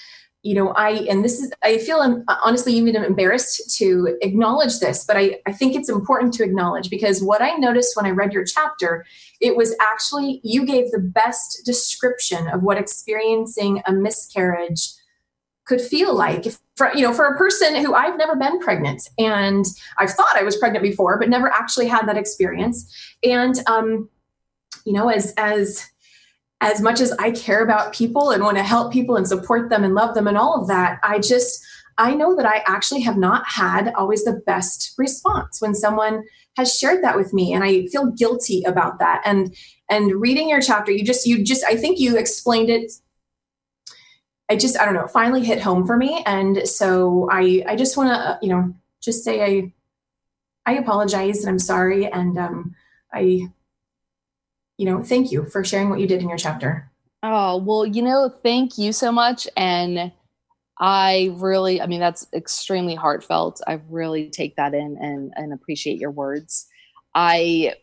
[0.42, 5.05] you know i and this is i feel i'm honestly even embarrassed to acknowledge this
[5.05, 8.33] but I, I think it's important to acknowledge because what i noticed when i read
[8.33, 9.05] your chapter
[9.40, 14.90] it was actually you gave the best description of what experiencing a miscarriage
[15.64, 19.09] could feel like if, for you know for a person who i've never been pregnant
[19.18, 19.66] and
[19.98, 22.92] i've thought i was pregnant before but never actually had that experience.
[23.22, 24.09] And um
[24.85, 25.88] you know as as
[26.62, 29.83] as much as I care about people and want to help people and support them
[29.83, 31.61] and love them and all of that, I just,
[31.98, 36.22] I know that I actually have not had always the best response when someone
[36.57, 37.53] has shared that with me.
[37.53, 39.22] And I feel guilty about that.
[39.25, 39.55] And,
[39.90, 42.92] and reading your chapter, you just, you just, I think you explained it.
[44.48, 46.22] I just, I don't know, finally hit home for me.
[46.27, 49.72] And so I, I just want to, you know, just say I,
[50.64, 52.07] I apologize and I'm sorry.
[52.07, 52.77] And um,
[53.12, 53.48] I,
[54.83, 56.90] you know, thank you for sharing what you did in your chapter.
[57.23, 59.47] Oh, well, you know, thank you so much.
[59.57, 60.11] And
[60.81, 63.61] I really, I mean, that's extremely heartfelt.
[63.64, 66.66] I really take that in and, and appreciate your words.
[67.14, 67.75] I,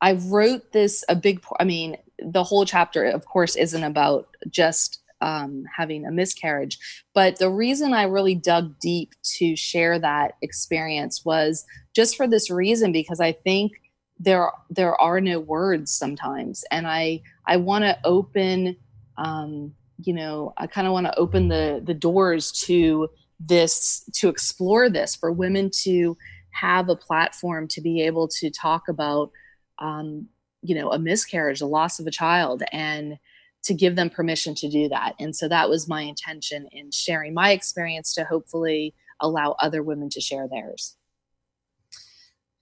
[0.00, 5.02] I wrote this a big, I mean, the whole chapter, of course, isn't about just
[5.20, 6.78] um, having a miscarriage.
[7.12, 12.50] But the reason I really dug deep to share that experience was just for this
[12.50, 13.72] reason, because I think
[14.22, 16.64] there there are no words sometimes.
[16.70, 18.76] And i i want to open
[19.18, 23.08] um you know i kind of want to open the the doors to
[23.40, 26.16] this to explore this for women to
[26.50, 29.30] have a platform to be able to talk about
[29.78, 30.26] um
[30.62, 33.18] you know a miscarriage the loss of a child and
[33.64, 35.14] to give them permission to do that.
[35.20, 40.08] And so that was my intention in sharing my experience to hopefully allow other women
[40.10, 40.96] to share theirs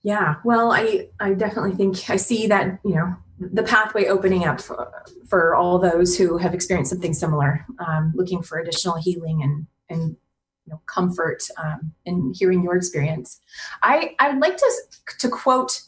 [0.03, 4.61] yeah, well, I I definitely think I see that you know the pathway opening up
[4.61, 4.91] for,
[5.27, 10.15] for all those who have experienced something similar, um, looking for additional healing and and
[10.65, 13.39] you know comfort um, in hearing your experience.
[13.83, 14.71] I I would like to
[15.19, 15.81] to quote.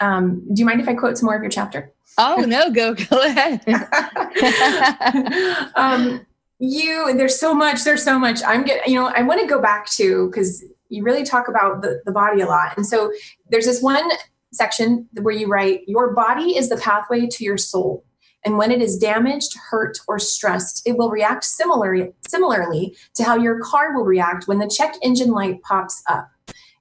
[0.00, 1.92] Um, do you mind if I quote some more of your chapter?
[2.18, 3.62] Oh no, go go ahead.
[5.76, 6.26] um,
[6.58, 9.60] you there's so much there's so much i'm getting you know i want to go
[9.60, 10.62] back to because
[10.92, 12.76] you really talk about the, the body a lot.
[12.76, 13.10] And so
[13.48, 14.08] there's this one
[14.52, 18.04] section where you write your body is the pathway to your soul.
[18.44, 23.36] And when it is damaged hurt or stressed it will react similarly similarly to how
[23.36, 26.30] your car will react when the check engine light pops up.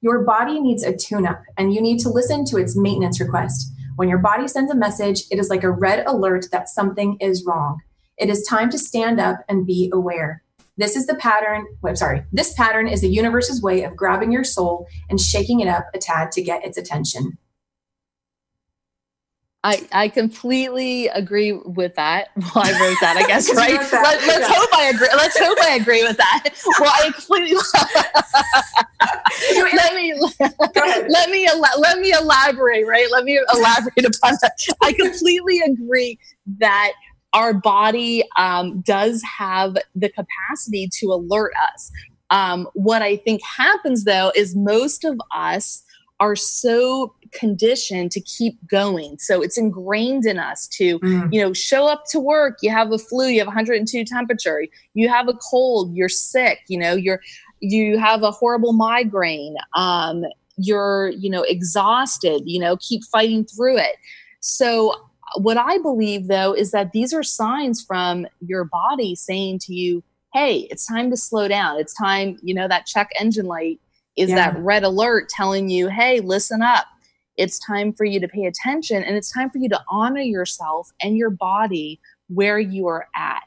[0.02, 3.72] Your body needs a tune up and you need to listen to its maintenance request.
[3.96, 7.46] When your body sends a message it is like a red alert that something is
[7.46, 7.80] wrong.
[8.18, 10.44] It is time to stand up and be aware.
[10.78, 11.66] This is the pattern.
[11.86, 12.24] I'm sorry.
[12.32, 16.00] This pattern is the universe's way of grabbing your soul and shaking it up a
[16.00, 17.38] tad to get its attention.
[19.64, 22.30] I, I completely agree with that.
[22.56, 23.74] Well, I wrote that, I guess, right?
[23.74, 24.48] Let, us yeah.
[24.50, 25.08] hope I agree.
[25.16, 26.50] Let's hope I agree with that.
[26.80, 27.56] Well, I completely.
[29.72, 30.14] let me
[31.10, 31.48] let me
[31.78, 32.88] let me elaborate.
[32.88, 33.08] Right?
[33.12, 34.54] Let me elaborate upon that.
[34.82, 36.18] I completely agree
[36.58, 36.94] that
[37.34, 41.92] our body um, does have the capacity to alert us.
[42.30, 45.84] Um, what I think happens though is most of us
[46.22, 49.18] are so conditioned to keep going.
[49.18, 51.34] So it's ingrained in us to, mm.
[51.34, 52.60] you know, show up to work.
[52.62, 54.64] You have a flu, you have 102 temperature,
[54.94, 57.22] you have a cold, you're sick, you know, you're,
[57.60, 60.24] you have a horrible migraine, um,
[60.58, 63.96] you're, you know, exhausted, you know, keep fighting through it.
[64.42, 64.94] So
[65.38, 70.04] what I believe though is that these are signs from your body saying to you,
[70.34, 71.80] hey, it's time to slow down.
[71.80, 73.80] It's time, you know, that check engine light
[74.16, 74.52] is yeah.
[74.52, 76.86] that red alert telling you, hey, listen up.
[77.38, 80.92] It's time for you to pay attention and it's time for you to honor yourself
[81.02, 83.44] and your body where you are at.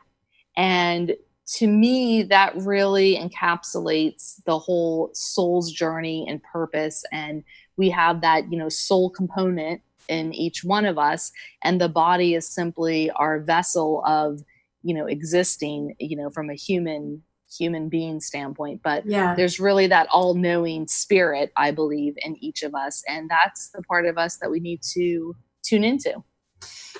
[0.56, 1.14] And
[1.56, 7.04] to me, that really encapsulates the whole soul's journey and purpose.
[7.12, 7.44] And
[7.76, 11.32] we have that, you know, soul component in each one of us
[11.62, 14.40] and the body is simply our vessel of
[14.82, 17.22] you know existing you know from a human
[17.56, 18.80] human being standpoint.
[18.82, 19.34] But yeah.
[19.34, 24.06] there's really that all-knowing spirit i believe in each of us and that's the part
[24.06, 26.22] of us that we need to tune into.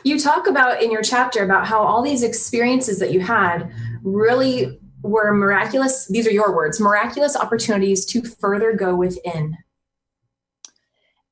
[0.02, 4.80] You talk about in your chapter about how all these experiences that you had really
[5.02, 9.56] were miraculous these are your words miraculous opportunities to further go within.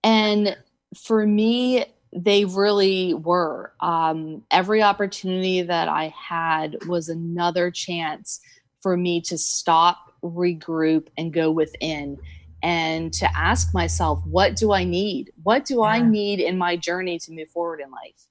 [0.05, 0.57] And
[0.97, 3.73] for me, they really were.
[3.81, 8.41] Um, every opportunity that I had was another chance
[8.81, 12.19] for me to stop, regroup, and go within
[12.63, 15.33] and to ask myself, what do I need?
[15.43, 15.81] What do yeah.
[15.83, 18.29] I need in my journey to move forward in life?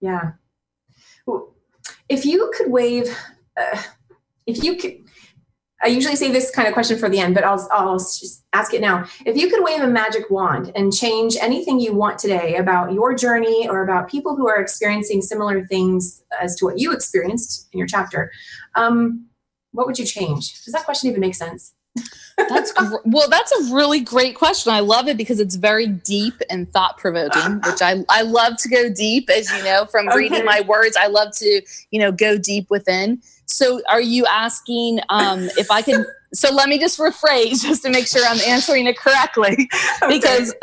[0.00, 0.32] Yeah.
[2.08, 3.16] If you could wave,
[3.56, 3.82] uh,
[4.46, 5.01] if you could,
[5.82, 8.72] I usually say this kind of question for the end, but I'll, I'll just ask
[8.72, 9.04] it now.
[9.26, 13.14] If you could wave a magic wand and change anything you want today about your
[13.14, 17.78] journey or about people who are experiencing similar things as to what you experienced in
[17.78, 18.30] your chapter,
[18.76, 19.26] um,
[19.72, 20.64] what would you change?
[20.64, 21.74] Does that question even make sense?
[22.48, 26.34] That's gr- well that's a really great question i love it because it's very deep
[26.50, 30.16] and thought provoking which i i love to go deep as you know from okay.
[30.16, 33.20] reading my words i love to you know go deep within
[33.52, 36.06] so are you asking um, if I can?
[36.34, 39.68] So let me just rephrase just to make sure I'm answering it correctly.
[40.08, 40.54] Because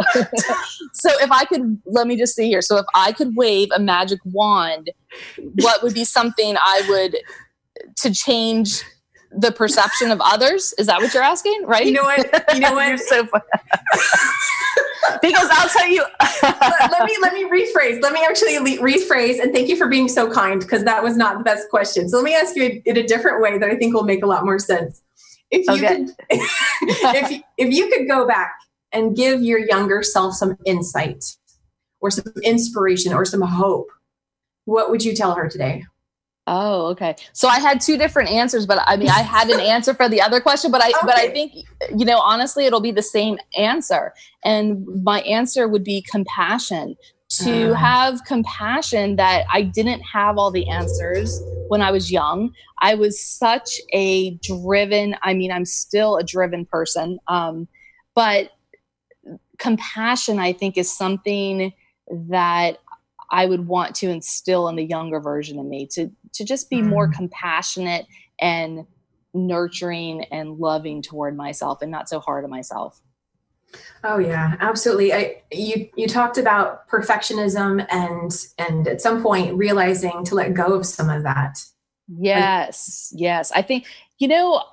[0.94, 2.62] so if I could, let me just see here.
[2.62, 4.92] So if I could wave a magic wand,
[5.38, 7.18] what would be something I would
[7.98, 8.84] to change
[9.32, 10.74] the perception of others?
[10.78, 11.66] Is that what you're asking?
[11.66, 11.86] Right?
[11.86, 12.54] You know what?
[12.54, 12.88] You know what?
[12.88, 13.44] you're so funny.
[15.22, 16.04] because I'll tell you.
[16.44, 18.02] let, let, me let me rephrase.
[18.02, 19.42] Let me actually rephrase.
[19.42, 22.10] And thank you for being so kind because that was not the best question.
[22.10, 24.28] So let me ask you in a different way that I think will make a
[24.28, 25.02] lot more sense.
[25.52, 26.06] If you okay.
[26.06, 28.56] could, if if you could go back
[28.92, 31.24] and give your younger self some insight
[32.02, 33.88] or some inspiration or some hope,
[34.66, 35.84] what would you tell her today?
[36.48, 37.16] Oh, okay.
[37.34, 40.20] So I had two different answers, but I mean, I had an answer for the
[40.20, 40.98] other question, but I, okay.
[41.04, 41.54] but I think,
[41.96, 44.14] you know, honestly, it'll be the same answer.
[44.44, 46.96] And my answer would be compassion
[47.30, 47.74] to uh.
[47.76, 52.52] have compassion that I didn't have all the answers when I was young.
[52.80, 57.20] I was such a driven, I mean, I'm still a driven person.
[57.28, 57.68] Um,
[58.16, 58.50] but
[59.60, 61.74] compassion, I think, is something
[62.10, 62.80] that
[63.32, 66.82] I would want to instill in the younger version of me to to just be
[66.82, 66.88] mm.
[66.88, 68.06] more compassionate
[68.40, 68.86] and
[69.34, 73.02] nurturing and loving toward myself and not so hard on myself.
[74.04, 75.14] Oh yeah, absolutely.
[75.14, 80.74] I, you you talked about perfectionism and and at some point realizing to let go
[80.74, 81.64] of some of that.
[82.08, 83.52] Yes, yes.
[83.52, 83.86] I think
[84.18, 84.64] you know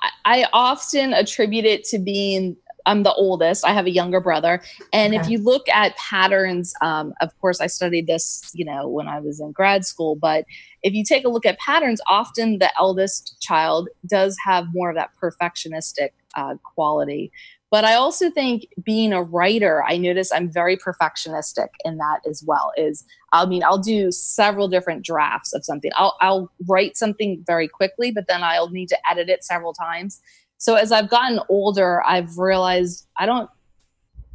[0.00, 2.56] I, I often attribute it to being
[2.86, 3.64] I'm the oldest.
[3.64, 4.62] I have a younger brother,
[4.92, 5.22] and Okay.
[5.22, 9.20] if you look at patterns, um, of course, I studied this, you know, when I
[9.20, 10.16] was in grad school.
[10.16, 10.44] But
[10.82, 14.96] if you take a look at patterns, often the eldest child does have more of
[14.96, 17.30] that perfectionistic uh, quality.
[17.70, 22.44] But I also think being a writer, I notice I'm very perfectionistic in that as
[22.46, 22.70] well.
[22.76, 23.02] Is
[23.32, 25.90] I mean, I'll do several different drafts of something.
[25.96, 30.20] I'll I'll write something very quickly, but then I'll need to edit it several times.
[30.62, 33.50] So as I've gotten older, I've realized I don't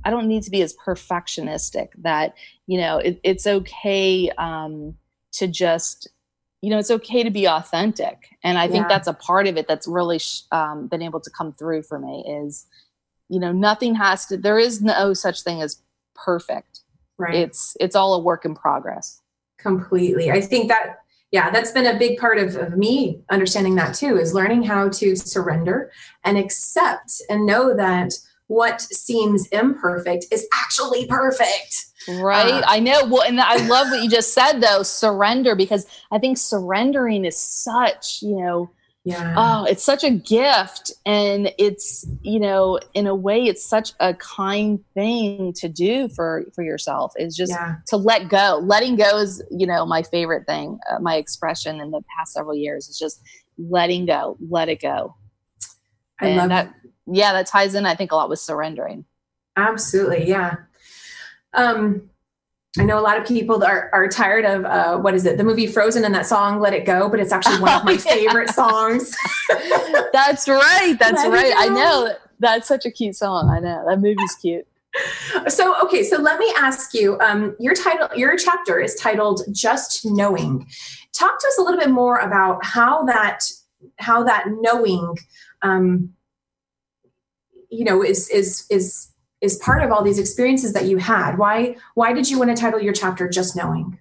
[0.04, 1.88] I don't need to be as perfectionistic.
[2.00, 2.34] That
[2.68, 4.96] you know, it, it's okay um,
[5.34, 6.10] to just
[6.62, 8.88] you know, it's okay to be authentic, and I think Yeah.
[8.90, 11.98] that's a part of it that's really sh- um, been able to come through for
[11.98, 12.26] me.
[12.28, 12.66] Is
[13.30, 14.36] you know, nothing has to.
[14.36, 15.82] There is no such thing as
[16.14, 16.82] perfect.
[17.18, 17.36] Right.
[17.36, 19.22] It's it's all a work in progress.
[19.60, 21.00] completely i think that
[21.32, 24.90] yeah that's been a big part of, of me understanding that too is learning how
[24.90, 25.92] to surrender
[26.24, 28.14] and accept and know that
[28.48, 32.64] what seems imperfect is actually perfect Right.
[32.64, 33.06] Uh, I know.
[33.06, 37.38] Well, and I love what you just said though, surrender, because I think surrendering is
[37.38, 38.70] such, you know,
[39.08, 40.92] yeah oh, it's such a gift.
[41.06, 46.44] And it's, you know, in a way, it's such a kind thing to do for
[46.54, 48.60] for yourself is just yeah to let go.
[48.62, 50.78] Letting go is, you know, my favorite thing.
[50.92, 53.22] Uh, my expression in the past several years is just
[53.58, 55.16] letting go, let it go.
[56.20, 56.74] i and love that.
[57.06, 59.06] Yeah, that ties in, I think, a lot with surrendering.
[59.56, 60.56] absolutely yeah
[61.54, 62.10] um
[62.80, 65.38] I know a lot of people are, are tired of uh, what is it?
[65.38, 67.92] The movie Frozen and that song "Let It Go," but it's actually one of my
[67.94, 68.14] Oh, yeah.
[68.14, 69.16] favorite songs.
[70.14, 70.96] That's right.
[71.00, 71.54] That's Let right.
[71.56, 72.14] I know.
[72.40, 73.50] That's such a cute song.
[73.50, 73.84] I know.
[73.88, 74.68] That movie's cute.
[75.48, 80.02] so okay so let me ask you um, your title your chapter is titled just
[80.06, 80.66] knowing
[81.14, 83.44] talk to us a little bit more about how that
[84.00, 85.16] how that knowing
[85.62, 86.12] um,
[87.70, 89.10] you know is is is
[89.42, 92.60] is part of all these experiences that you had why why did you want to
[92.60, 93.98] title your chapter just knowing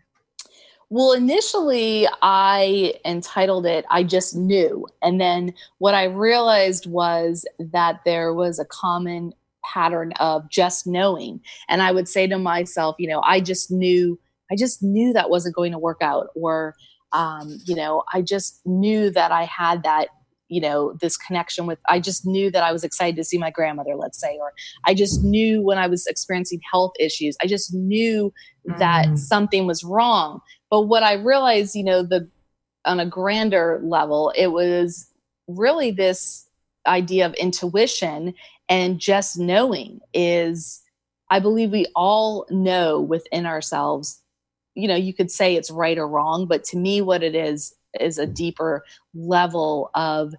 [0.88, 4.86] Well, initially, I entitled it I Just Knew.
[5.02, 9.32] And then what I realized was that there was a common
[9.64, 11.40] pattern of just knowing.
[11.68, 14.16] And I would say to myself, you know, I just knew,
[14.48, 16.28] I just knew that wasn't going to work out.
[16.36, 16.76] Or,
[17.12, 20.06] um, you know, I just knew that I had that
[20.48, 23.50] you know this connection with i just knew that i was excited to see my
[23.50, 24.52] grandmother let's say or
[24.84, 28.32] i just knew when i was experiencing health issues i just knew
[28.78, 29.18] that Mm.
[29.18, 30.40] something was wrong
[30.70, 32.28] but what i realized you know the
[32.84, 35.08] on a grander level it was
[35.48, 36.48] really this
[36.86, 38.34] idea of intuition
[38.68, 40.82] and just knowing is
[41.30, 44.20] i believe we all know within ourselves
[44.74, 47.74] you know you could say it's right or wrong but to me what it is
[48.00, 48.84] is a deeper
[49.14, 50.34] level of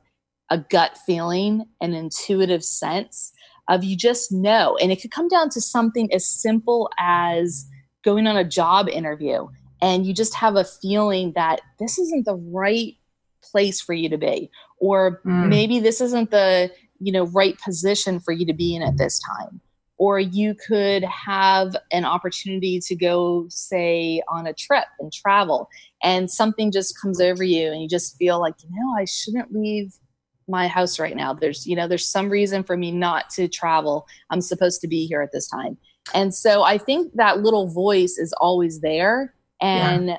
[0.49, 3.34] a gut feeling an intuitive sense
[3.70, 7.66] of you just know and it could come down to something as simple as
[8.03, 9.47] going on a job interview
[9.82, 12.93] and you just have a feeling that this isn't the right
[13.43, 14.49] place for you to be
[14.80, 15.49] or Mm.
[15.49, 19.20] maybe this isn't the you know right position for you to be in at this
[19.20, 19.60] time
[20.00, 25.70] or you could have an opportunity to go say on a trip and travel
[26.04, 29.52] and something just comes over you and you just feel like you know i shouldn't
[29.52, 29.93] leave
[30.48, 31.34] my house right now.
[31.34, 34.08] There's you know there's some reason for me not to travel.
[34.30, 35.78] I'm supposed to be here at this time.
[36.14, 39.34] And so i think that little voice is always there.
[39.62, 40.18] And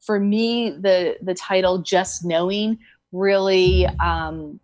[0.00, 2.78] for me the the title just knowing
[3.12, 4.60] really um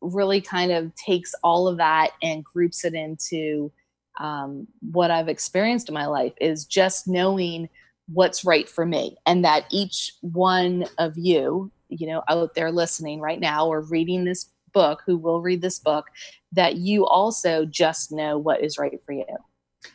[0.00, 3.72] really kind of takes all of that and groups it into
[4.18, 7.68] um, what I've experienced in my life is just knowing
[8.08, 13.20] what's right for me and that each one of you, you know, out there listening
[13.20, 16.06] right now or reading this book, who will read this book,
[16.52, 19.24] that you also just know what is right for you.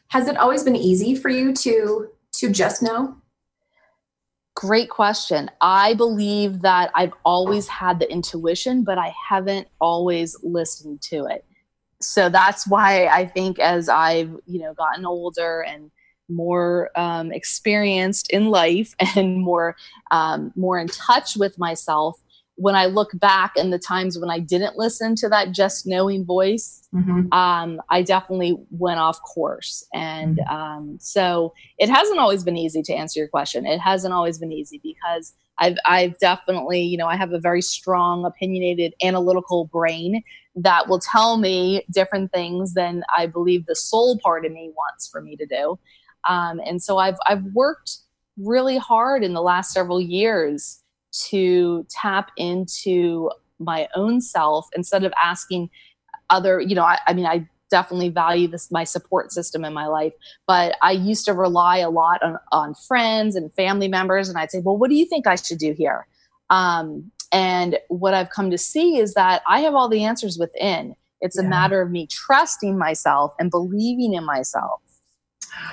[0.09, 3.15] has it always been easy for you to to just know
[4.55, 5.49] Great question.
[5.61, 11.45] I believe that I've always had the intuition, but I haven't always listened to it.
[12.04, 15.91] So that's why I think as I've, you know, gotten older and
[16.30, 19.76] more um, experienced in life and more
[20.12, 22.20] um, more in touch with myself,
[22.56, 26.26] when I look back and the times when I didn't listen to that just knowing
[26.26, 27.34] voice, Mhm.
[27.34, 29.86] um, I definitely went off course.
[29.93, 33.66] And um, so it hasn't always been easy to answer your question.
[33.66, 37.62] It hasn't always been easy because I've, I've definitely, you know, I have a very
[37.62, 40.22] strong, opinionated, analytical brain
[40.56, 45.08] that will tell me different things than I believe the soul part of me wants
[45.08, 45.80] for me to do.
[46.28, 47.97] Um, and so I've, I've worked
[48.38, 50.82] really hard in the last several years
[51.30, 53.30] to tap into
[53.60, 55.70] my own self instead of asking
[56.30, 59.88] other you know I, I mean i definitely value this my support system in my
[59.88, 60.14] life
[60.47, 64.52] but i used to rely a lot on, on friends and family members and i'd
[64.52, 66.08] say well what do you think i should do here
[66.49, 70.95] um, and what i've come to see is that i have all the answers within.
[71.21, 71.45] It's yeah.
[71.45, 74.82] a matter of me trusting myself and believing in myself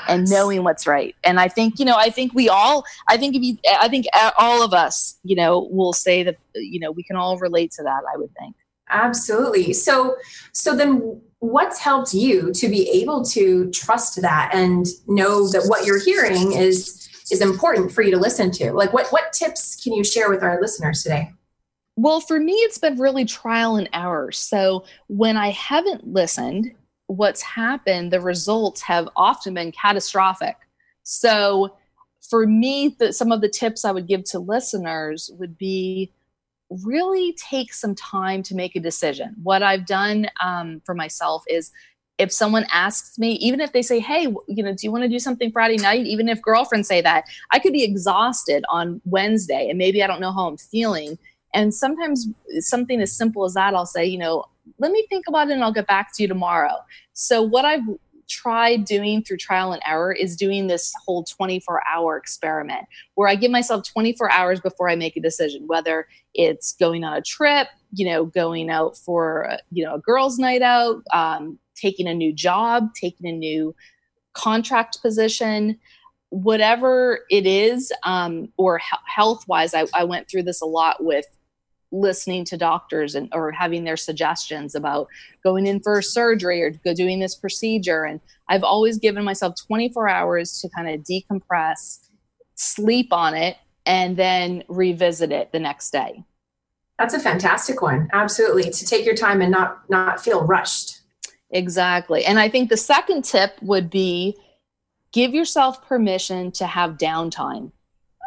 [0.08, 1.14] and knowing what's right.
[1.24, 4.06] And i think you know i think we all i think if you i think
[4.38, 7.82] all of us you know will say that you know we can all relate to
[7.82, 8.54] that i would think.
[8.90, 9.72] Absolutely.
[9.72, 10.16] So
[10.52, 15.84] so then what's helped you to be able to trust that and know that what
[15.84, 18.72] you're hearing is is important for you to listen to?
[18.72, 21.32] Like what what tips can you share with our listeners today
[21.98, 26.72] well for me it's been really trial and error so when i haven't listened
[27.06, 30.56] what's happened the results have often been catastrophic
[31.02, 31.76] so
[32.30, 36.12] for me the, some of the tips i would give to listeners would be
[36.70, 39.34] really take some time to make a decision.
[39.42, 41.72] What I've done um, for myself is
[42.18, 45.08] if someone asks me, even if they say, hey, you know, do you want to
[45.08, 46.04] do something Friday night?
[46.04, 50.20] Even if girlfriends say that, I could be exhausted on Wednesday and maybe I don't
[50.20, 51.16] know how I'm feeling.
[51.58, 52.28] And sometimes
[52.60, 54.44] something as simple as that, I'll say, you know,
[54.78, 56.76] let me think about it and I'll get back to you tomorrow.
[57.14, 57.82] So, what I've
[58.28, 62.86] tried doing through trial and error is doing this whole 24 hour experiment
[63.16, 67.16] where I give myself 24 hours before I make a decision, whether it's going on
[67.16, 72.06] a trip, you know, going out for, you know, a girls' night out, um, taking
[72.06, 73.74] a new job, taking a new
[74.32, 75.76] contract position,
[76.28, 79.74] whatever it is, um, or he- health wise.
[79.74, 81.26] I, I went through this a lot with
[81.90, 85.08] listening to doctors and or having their suggestions about
[85.42, 88.04] going in for surgery or go doing this procedure.
[88.04, 92.08] And i've always given myself 24 hours to kind of decompress
[92.54, 96.22] sleep on it and then revisit it the next day.
[96.98, 98.08] That's a fantastic one.
[98.12, 98.70] Absolutely.
[98.70, 101.00] To take your time and not not feel rushed.
[101.50, 102.24] Exactly.
[102.24, 104.36] And i think the second tip would be
[105.12, 107.72] give yourself permission to have downtime.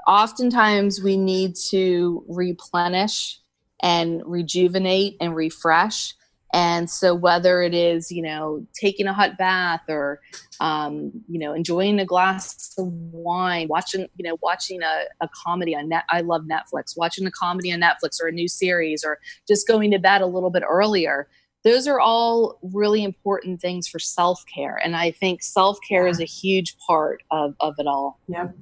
[0.07, 3.40] Oftentimes we need to replenish
[3.82, 6.13] and rejuvenate and refresh.
[6.53, 10.19] And so, whether it is, you know, taking a hot bath or,
[10.59, 15.75] um, you know, enjoying a glass of wine, watching, you know, watching a, a comedy
[15.75, 19.19] on net, I love Netflix, watching a comedy on Netflix or a new series or
[19.47, 21.29] just going to bed a little bit earlier.
[21.63, 24.77] Those are all really important things for self care.
[24.84, 26.11] And I think self care yeah.
[26.11, 28.19] is a huge part of, of it all.
[28.27, 28.55] Yep.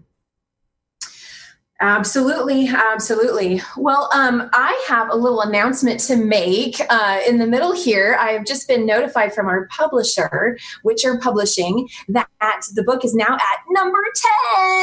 [1.81, 3.61] Absolutely, absolutely.
[3.77, 8.17] Well, um, I have a little announcement to make uh, in the middle here.
[8.19, 12.27] I have just been notified from our publisher, Witcher Publishing, that
[12.73, 13.99] the book is now at number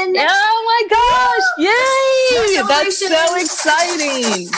[0.01, 0.16] 10.
[0.18, 2.62] Oh my gosh, yay!
[2.66, 4.49] That's so exciting.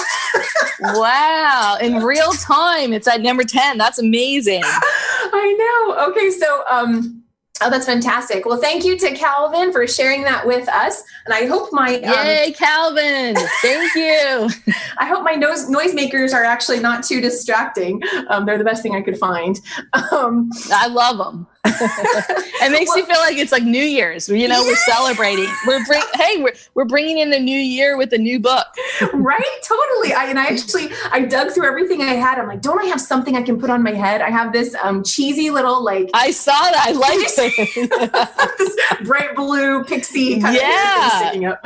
[0.94, 3.78] wow, in real time, it's at number 10.
[3.78, 4.62] That's amazing.
[4.64, 6.10] I know.
[6.10, 7.17] Okay, so um,
[7.60, 8.46] Oh, that's fantastic.
[8.46, 11.02] Well, thank you to Calvin for sharing that with us.
[11.24, 13.34] And I hope my um, Yay, Calvin.
[13.62, 14.48] Thank you.
[14.98, 18.02] I hope my noise noisemakers are actually not too distracting.
[18.28, 19.58] Um, they're the best thing I could find.
[20.12, 21.46] Um, I love them.
[21.64, 24.28] It makes well, me feel like it's like New Year's.
[24.28, 25.48] You know, we're celebrating.
[25.66, 28.66] We're bring, hey, we're we're bringing in the new year with a new book.
[29.12, 29.58] right?
[29.62, 30.12] Totally.
[30.12, 32.38] I and I actually I dug through everything I had.
[32.38, 34.20] I'm like, don't I have something I can put on my head?
[34.22, 36.76] I have this um cheesy little like I saw that.
[36.78, 37.18] I like
[38.58, 41.06] this bright blue pixie kind yeah.
[41.06, 41.64] of sticking up.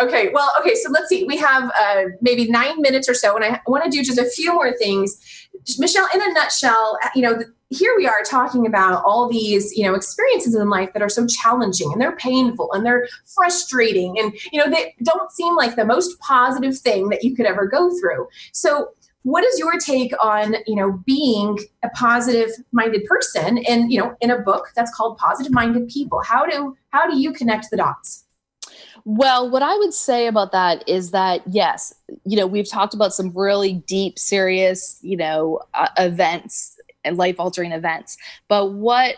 [0.00, 1.24] Okay, well, okay, so let's see.
[1.24, 4.24] We have uh, maybe nine minutes or so, and I want to do just a
[4.24, 5.47] few more things.
[5.76, 9.84] Michelle, in a nutshell, uh, you know, here we are talking about all these you
[9.84, 14.32] know experiences in life that are so challenging and they're painful and they're frustrating and
[14.52, 17.90] you know they don't seem like the most positive thing that you could ever go
[18.00, 18.26] through.
[18.52, 18.90] So
[19.22, 24.16] what is your take on you know being a positive minded person and you know
[24.20, 26.22] in a book that's called positive minded people?
[26.22, 28.24] How do how do you connect the dots
[29.04, 31.94] well, what I would say about that is that yes,
[32.24, 37.36] you know, we've talked about some really deep, serious, you know, uh, events and life
[37.38, 38.16] altering events.
[38.48, 39.16] But what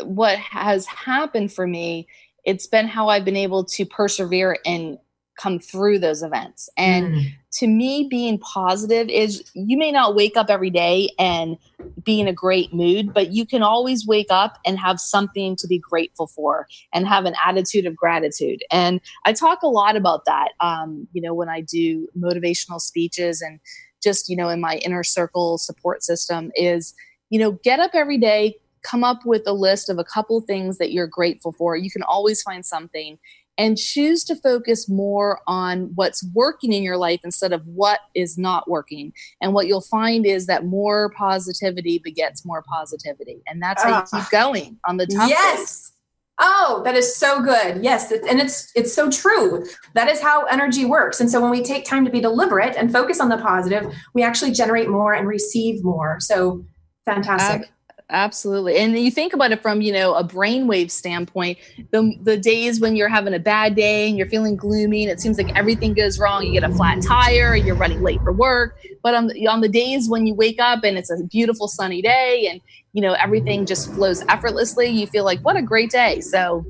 [0.00, 2.06] what has happened for me,
[2.44, 4.98] it's been how I've been able to persevere and
[5.38, 6.68] come through those events.
[6.76, 7.32] And mm.
[7.52, 11.56] to me, being positive is you may not wake up every day and
[12.02, 15.66] be in a great mood, but you can always wake up and have something to
[15.66, 18.62] be grateful for and have an attitude of gratitude.
[18.70, 23.40] And I talk a lot about that, um, you know, when I do motivational speeches
[23.40, 23.60] and
[24.02, 26.94] just, you know, in my inner circle support system is,
[27.30, 30.78] you know, get up every day, come up with a list of a couple things
[30.78, 31.76] that you're grateful for.
[31.76, 33.18] You can always find something
[33.58, 38.38] and choose to focus more on what's working in your life instead of what is
[38.38, 39.12] not working.
[39.42, 43.42] And what you'll find is that more positivity begets more positivity.
[43.48, 44.28] And that's how you keep ah.
[44.30, 45.28] going on the top.
[45.28, 45.92] Yes.
[46.40, 47.82] Oh, that is so good.
[47.82, 49.66] Yes, and it's it's so true.
[49.94, 51.20] That is how energy works.
[51.20, 54.22] And so when we take time to be deliberate and focus on the positive, we
[54.22, 56.18] actually generate more and receive more.
[56.20, 56.64] So
[57.06, 57.72] fantastic.
[58.10, 58.78] Absolutely.
[58.78, 61.58] And you think about it from, you know, a brainwave standpoint,
[61.90, 65.20] the, the days when you're having a bad day and you're feeling gloomy and it
[65.20, 68.78] seems like everything goes wrong, you get a flat tire, you're running late for work.
[69.02, 72.00] But on the, on the days when you wake up and it's a beautiful sunny
[72.00, 72.62] day and,
[72.94, 76.22] you know, everything just flows effortlessly, you feel like, what a great day.
[76.22, 76.64] So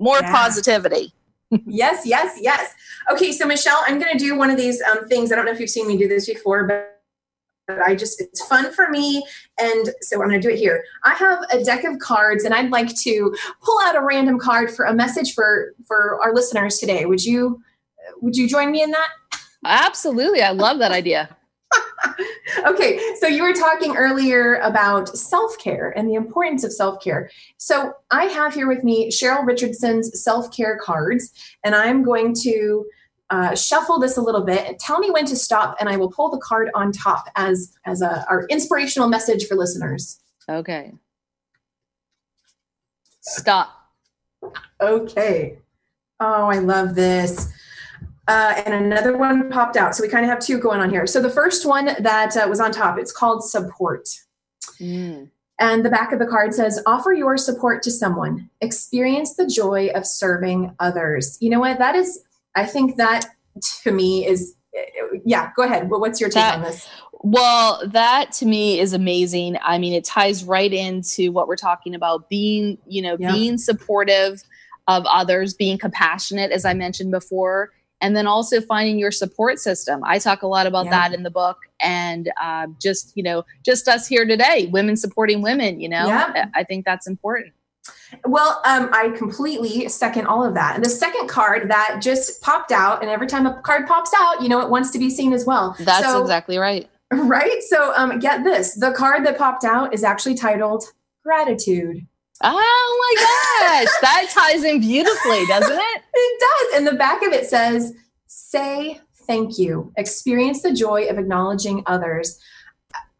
[0.00, 0.32] more yeah.
[0.32, 1.12] positivity.
[1.66, 2.74] yes, yes, yes.
[3.12, 3.30] Okay.
[3.30, 5.30] So Michelle, I'm going to do one of these um, things.
[5.30, 6.93] I don't know if you've seen me do this before, but
[7.66, 9.24] but I just, it's fun for me.
[9.58, 10.84] And so I'm going to do it here.
[11.04, 14.70] I have a deck of cards and I'd like to pull out a random card
[14.70, 17.06] for a message for, for our listeners today.
[17.06, 17.62] Would you,
[18.20, 19.08] would you join me in that?
[19.64, 20.42] Absolutely.
[20.42, 21.36] I love that idea.
[22.66, 27.30] okay, so you were talking earlier about self care and the importance of self care.
[27.56, 31.32] So I have here with me Cheryl Richardson's self care cards,
[31.64, 32.84] and I'm going to
[33.30, 36.30] uh, shuffle this a little bit tell me when to stop and i will pull
[36.30, 40.92] the card on top as as a, our inspirational message for listeners okay
[43.20, 43.90] stop
[44.80, 45.58] okay
[46.20, 47.52] oh i love this
[48.26, 51.06] uh, and another one popped out so we kind of have two going on here
[51.06, 54.08] so the first one that uh, was on top it's called support
[54.80, 55.28] mm.
[55.60, 58.50] And the back of the card says, offer your support to someone.
[58.60, 61.38] Experience the joy of serving others.
[61.40, 61.78] You know what?
[61.78, 62.24] That is
[62.54, 63.26] I think that
[63.82, 64.54] to me is,
[65.24, 65.90] yeah, go ahead.
[65.90, 66.88] Well, what's your take that, on this?
[67.20, 69.56] Well, that to me is amazing.
[69.62, 73.32] I mean, it ties right into what we're talking about being, you know, yeah.
[73.32, 74.42] being supportive
[74.88, 80.02] of others, being compassionate, as I mentioned before, and then also finding your support system.
[80.04, 80.90] I talk a lot about yeah.
[80.90, 85.40] that in the book, and uh, just you know, just us here today, women supporting
[85.40, 85.80] women.
[85.80, 86.50] You know, yeah.
[86.54, 87.54] I think that's important.
[88.24, 90.74] Well, um, I completely second all of that.
[90.74, 94.42] And the second card that just popped out, and every time a card pops out,
[94.42, 95.76] you know, it wants to be seen as well.
[95.78, 96.88] That's so, exactly right.
[97.12, 97.62] Right.
[97.62, 100.84] So, um, get this the card that popped out is actually titled
[101.22, 102.06] Gratitude.
[102.42, 106.02] Oh my gosh, that ties in beautifully, doesn't it?
[106.14, 106.78] it does.
[106.78, 107.94] And the back of it says,
[108.26, 109.92] Say thank you.
[109.96, 112.38] Experience the joy of acknowledging others.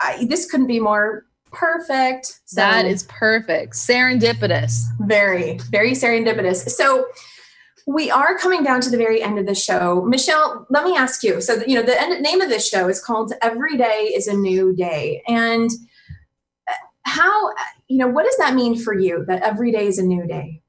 [0.01, 2.41] I, this couldn't be more perfect.
[2.45, 3.75] So that is perfect.
[3.75, 4.81] Serendipitous.
[5.01, 6.69] Very, very serendipitous.
[6.71, 7.07] So
[7.87, 10.05] we are coming down to the very end of the show.
[10.07, 11.41] Michelle, let me ask you.
[11.41, 14.35] So, you know, the end, name of this show is called Every Day is a
[14.35, 15.23] New Day.
[15.29, 15.71] And
[17.03, 17.53] how,
[17.89, 20.63] you know, what does that mean for you that every day is a new day?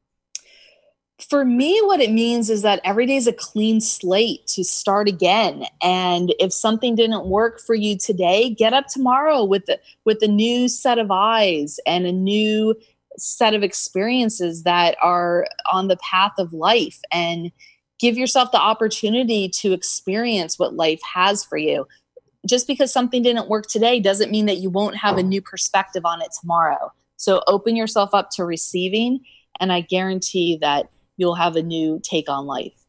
[1.19, 5.07] For me what it means is that every day is a clean slate to start
[5.07, 5.65] again.
[5.81, 10.27] And if something didn't work for you today get up tomorrow with the, with a
[10.27, 12.75] new set of eyes and a new
[13.17, 16.99] set of experiences that are on the path of life.
[17.11, 17.51] And
[17.97, 21.87] give yourself the opportunity to experience what life has for you.
[22.45, 26.05] Just because something didn't work today doesn't mean that you won't have a new perspective
[26.05, 26.91] on it tomorrow.
[27.15, 29.21] So open yourself up to receiving
[29.59, 32.85] and i guarantee that you'll have a new take on life.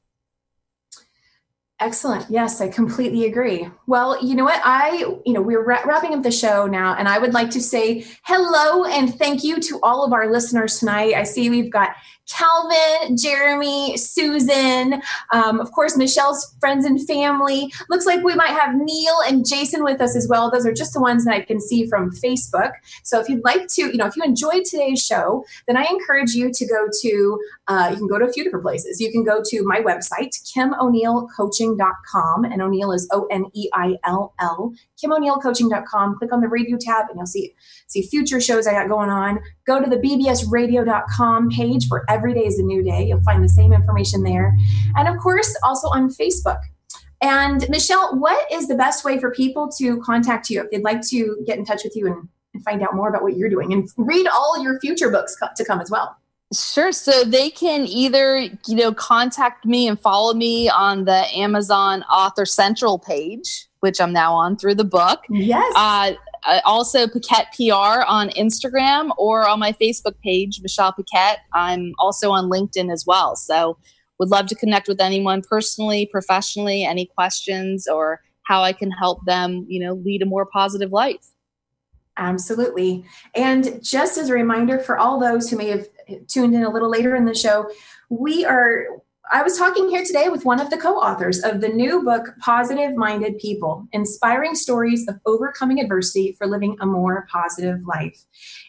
[1.79, 2.25] Excellent.
[2.31, 3.69] Yes, I completely agree.
[3.87, 4.63] Well, you know what?
[4.65, 8.07] I, you know, we're wrapping up the show now, and I would like to say
[8.23, 11.13] hello and thank you to all of our listeners tonight.
[11.15, 11.91] I see we've got
[12.29, 15.01] Calvin, Jeremy, Susan,
[15.33, 17.73] um, of course, Michelle's friends and family.
[17.89, 20.51] Looks like we might have Neil and Jason with us as well.
[20.51, 22.73] Those are just the ones that I can see from Facebook.
[23.03, 26.33] So if you'd like to, you know, if you enjoyed today's show, then I encourage
[26.33, 29.01] you to go to, uh, you can go to a few different places.
[29.01, 34.35] You can go to my website, kimoneillcoaching.com, and O'Neill is O N E I L
[34.41, 34.73] L,
[35.03, 36.19] kimoneillcoaching.com.
[36.19, 37.55] Click on the radio tab and you'll see,
[37.87, 39.41] see future shows I got going on.
[39.67, 43.07] Go to the bbsradio.com page for Every Day is a New Day.
[43.07, 44.55] You'll find the same information there.
[44.97, 46.61] And of course, also on Facebook.
[47.23, 51.01] And Michelle, what is the best way for people to contact you if they'd like
[51.09, 53.73] to get in touch with you and, and find out more about what you're doing
[53.73, 56.17] and read all your future books to come as well?
[56.55, 56.93] Sure.
[56.93, 62.47] So they can either, you know, contact me and follow me on the Amazon Author
[62.47, 65.21] Central page, which I'm now on through the book.
[65.31, 65.73] Yes.
[65.77, 66.15] Uh,
[66.65, 71.39] also Paquette PR on Instagram or on my Facebook page, Michelle Paquette.
[71.55, 73.37] I'm also on LinkedIn as well.
[73.37, 73.79] So
[74.19, 79.25] would love to connect with anyone personally, professionally, any questions or how I can help
[79.25, 81.25] them, you know, lead a more positive life.
[82.17, 83.05] Absolutely.
[83.37, 85.87] And just as a reminder for all those who may have
[86.27, 87.71] tuned in a little later in the show,
[88.09, 88.87] we are
[89.33, 92.35] I was talking here today with one of the co authors of the new book,
[92.41, 98.25] Positive Minded People Inspiring Stories of Overcoming Adversity for Living a More Positive Life.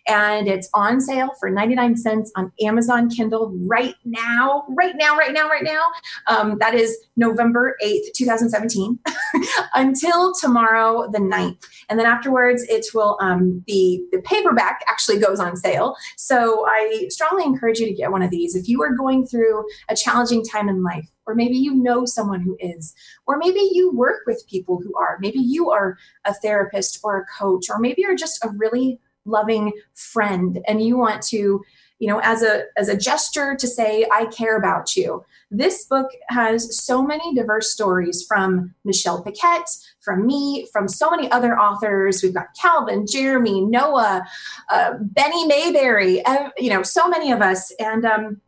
[0.08, 5.34] And it's on sale for 99 cents on Amazon Kindle right now, right now, right
[5.34, 5.84] now, right now.
[6.26, 8.97] Um, that is November 8th, 2017,
[9.76, 11.64] until tomorrow, the 9th.
[11.89, 15.95] And then afterwards, it will um, be the paperback actually goes on sale.
[16.16, 18.55] So I strongly encourage you to get one of these.
[18.55, 22.41] If you are going through a challenging time in life, or maybe you know someone
[22.41, 22.93] who is,
[23.26, 27.26] or maybe you work with people who are, maybe you are a therapist or a
[27.39, 31.62] coach, or maybe you're just a really loving friend and you want to
[32.00, 35.24] you know as a as a gesture to say i care about you.
[35.50, 39.70] This book has so many diverse stories from michelle paquette
[40.00, 42.22] from me from so many other authors.
[42.24, 44.26] We've got calvin jeremy noah
[44.70, 47.72] uh, benny mayberry uh, you know so many of us.
[47.80, 48.41] And um,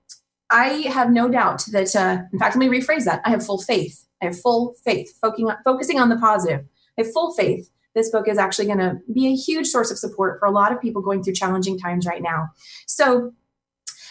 [0.49, 3.21] I have no doubt that, uh, in fact, let me rephrase that.
[3.25, 4.05] I have full faith.
[4.21, 6.65] I have full faith, focusing on, focusing on the positive.
[6.97, 7.69] I have full faith.
[7.95, 10.71] This book is actually going to be a huge source of support for a lot
[10.71, 12.49] of people going through challenging times right now.
[12.85, 13.33] So,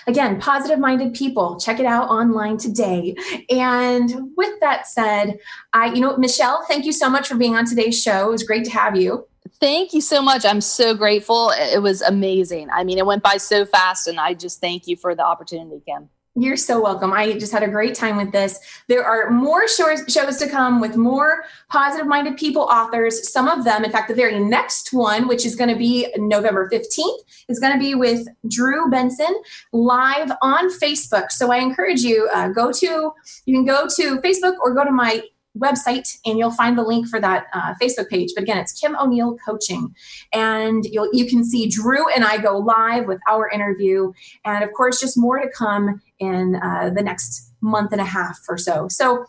[0.06, 3.14] again, positive minded people, check it out online today.
[3.50, 5.38] And with that said,
[5.72, 8.28] I, you know, Michelle, thank you so much for being on today's show.
[8.28, 9.26] It was great to have you.
[9.60, 10.44] Thank you so much.
[10.44, 11.50] I'm so grateful.
[11.50, 12.70] It was amazing.
[12.70, 15.82] I mean, it went by so fast, and I just thank you for the opportunity,
[15.86, 16.08] Kim.
[16.34, 17.12] You're so welcome.
[17.12, 18.60] I just had a great time with this.
[18.86, 23.28] There are more shows, to come with more positive minded people authors.
[23.32, 26.68] Some of them, in fact, the very next one, which is going to be November
[26.70, 27.18] 15th,
[27.48, 31.32] is going to be with Drew Benson live on Facebook.
[31.32, 33.12] So I encourage you, uh, go to,
[33.46, 35.22] you can go to Facebook or go to my
[35.58, 38.30] website and you'll find the link for that uh, Facebook page.
[38.34, 39.94] But again, it's Kim O'Neill Coaching,
[40.32, 44.12] and you'll you can see Drew and I go live with our interview,
[44.44, 48.38] and of course, just more to come in uh, the next month and a half
[48.48, 48.88] or so.
[48.88, 49.26] So.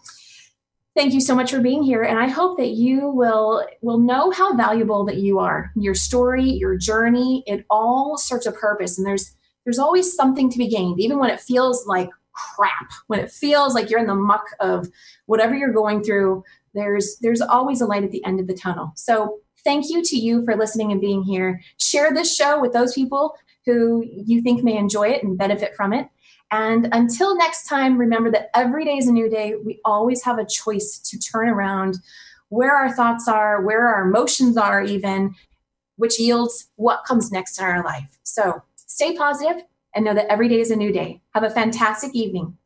[0.95, 4.31] Thank you so much for being here, and I hope that you will will know
[4.31, 5.71] how valuable that you are.
[5.75, 9.33] Your story, your journey, it all serves a purpose, and there's
[9.63, 12.09] there's always something to be gained, even when it feels like
[12.39, 14.87] crap when it feels like you're in the muck of
[15.25, 18.91] whatever you're going through there's there's always a light at the end of the tunnel
[18.95, 22.93] so thank you to you for listening and being here share this show with those
[22.93, 23.35] people
[23.65, 26.07] who you think may enjoy it and benefit from it
[26.51, 30.37] and until next time remember that every day is a new day we always have
[30.37, 31.97] a choice to turn around
[32.49, 35.33] where our thoughts are where our emotions are even
[35.97, 39.63] which yields what comes next in our life so stay positive
[39.95, 41.21] and know that every day is a new day.
[41.33, 42.57] Have a fantastic evening.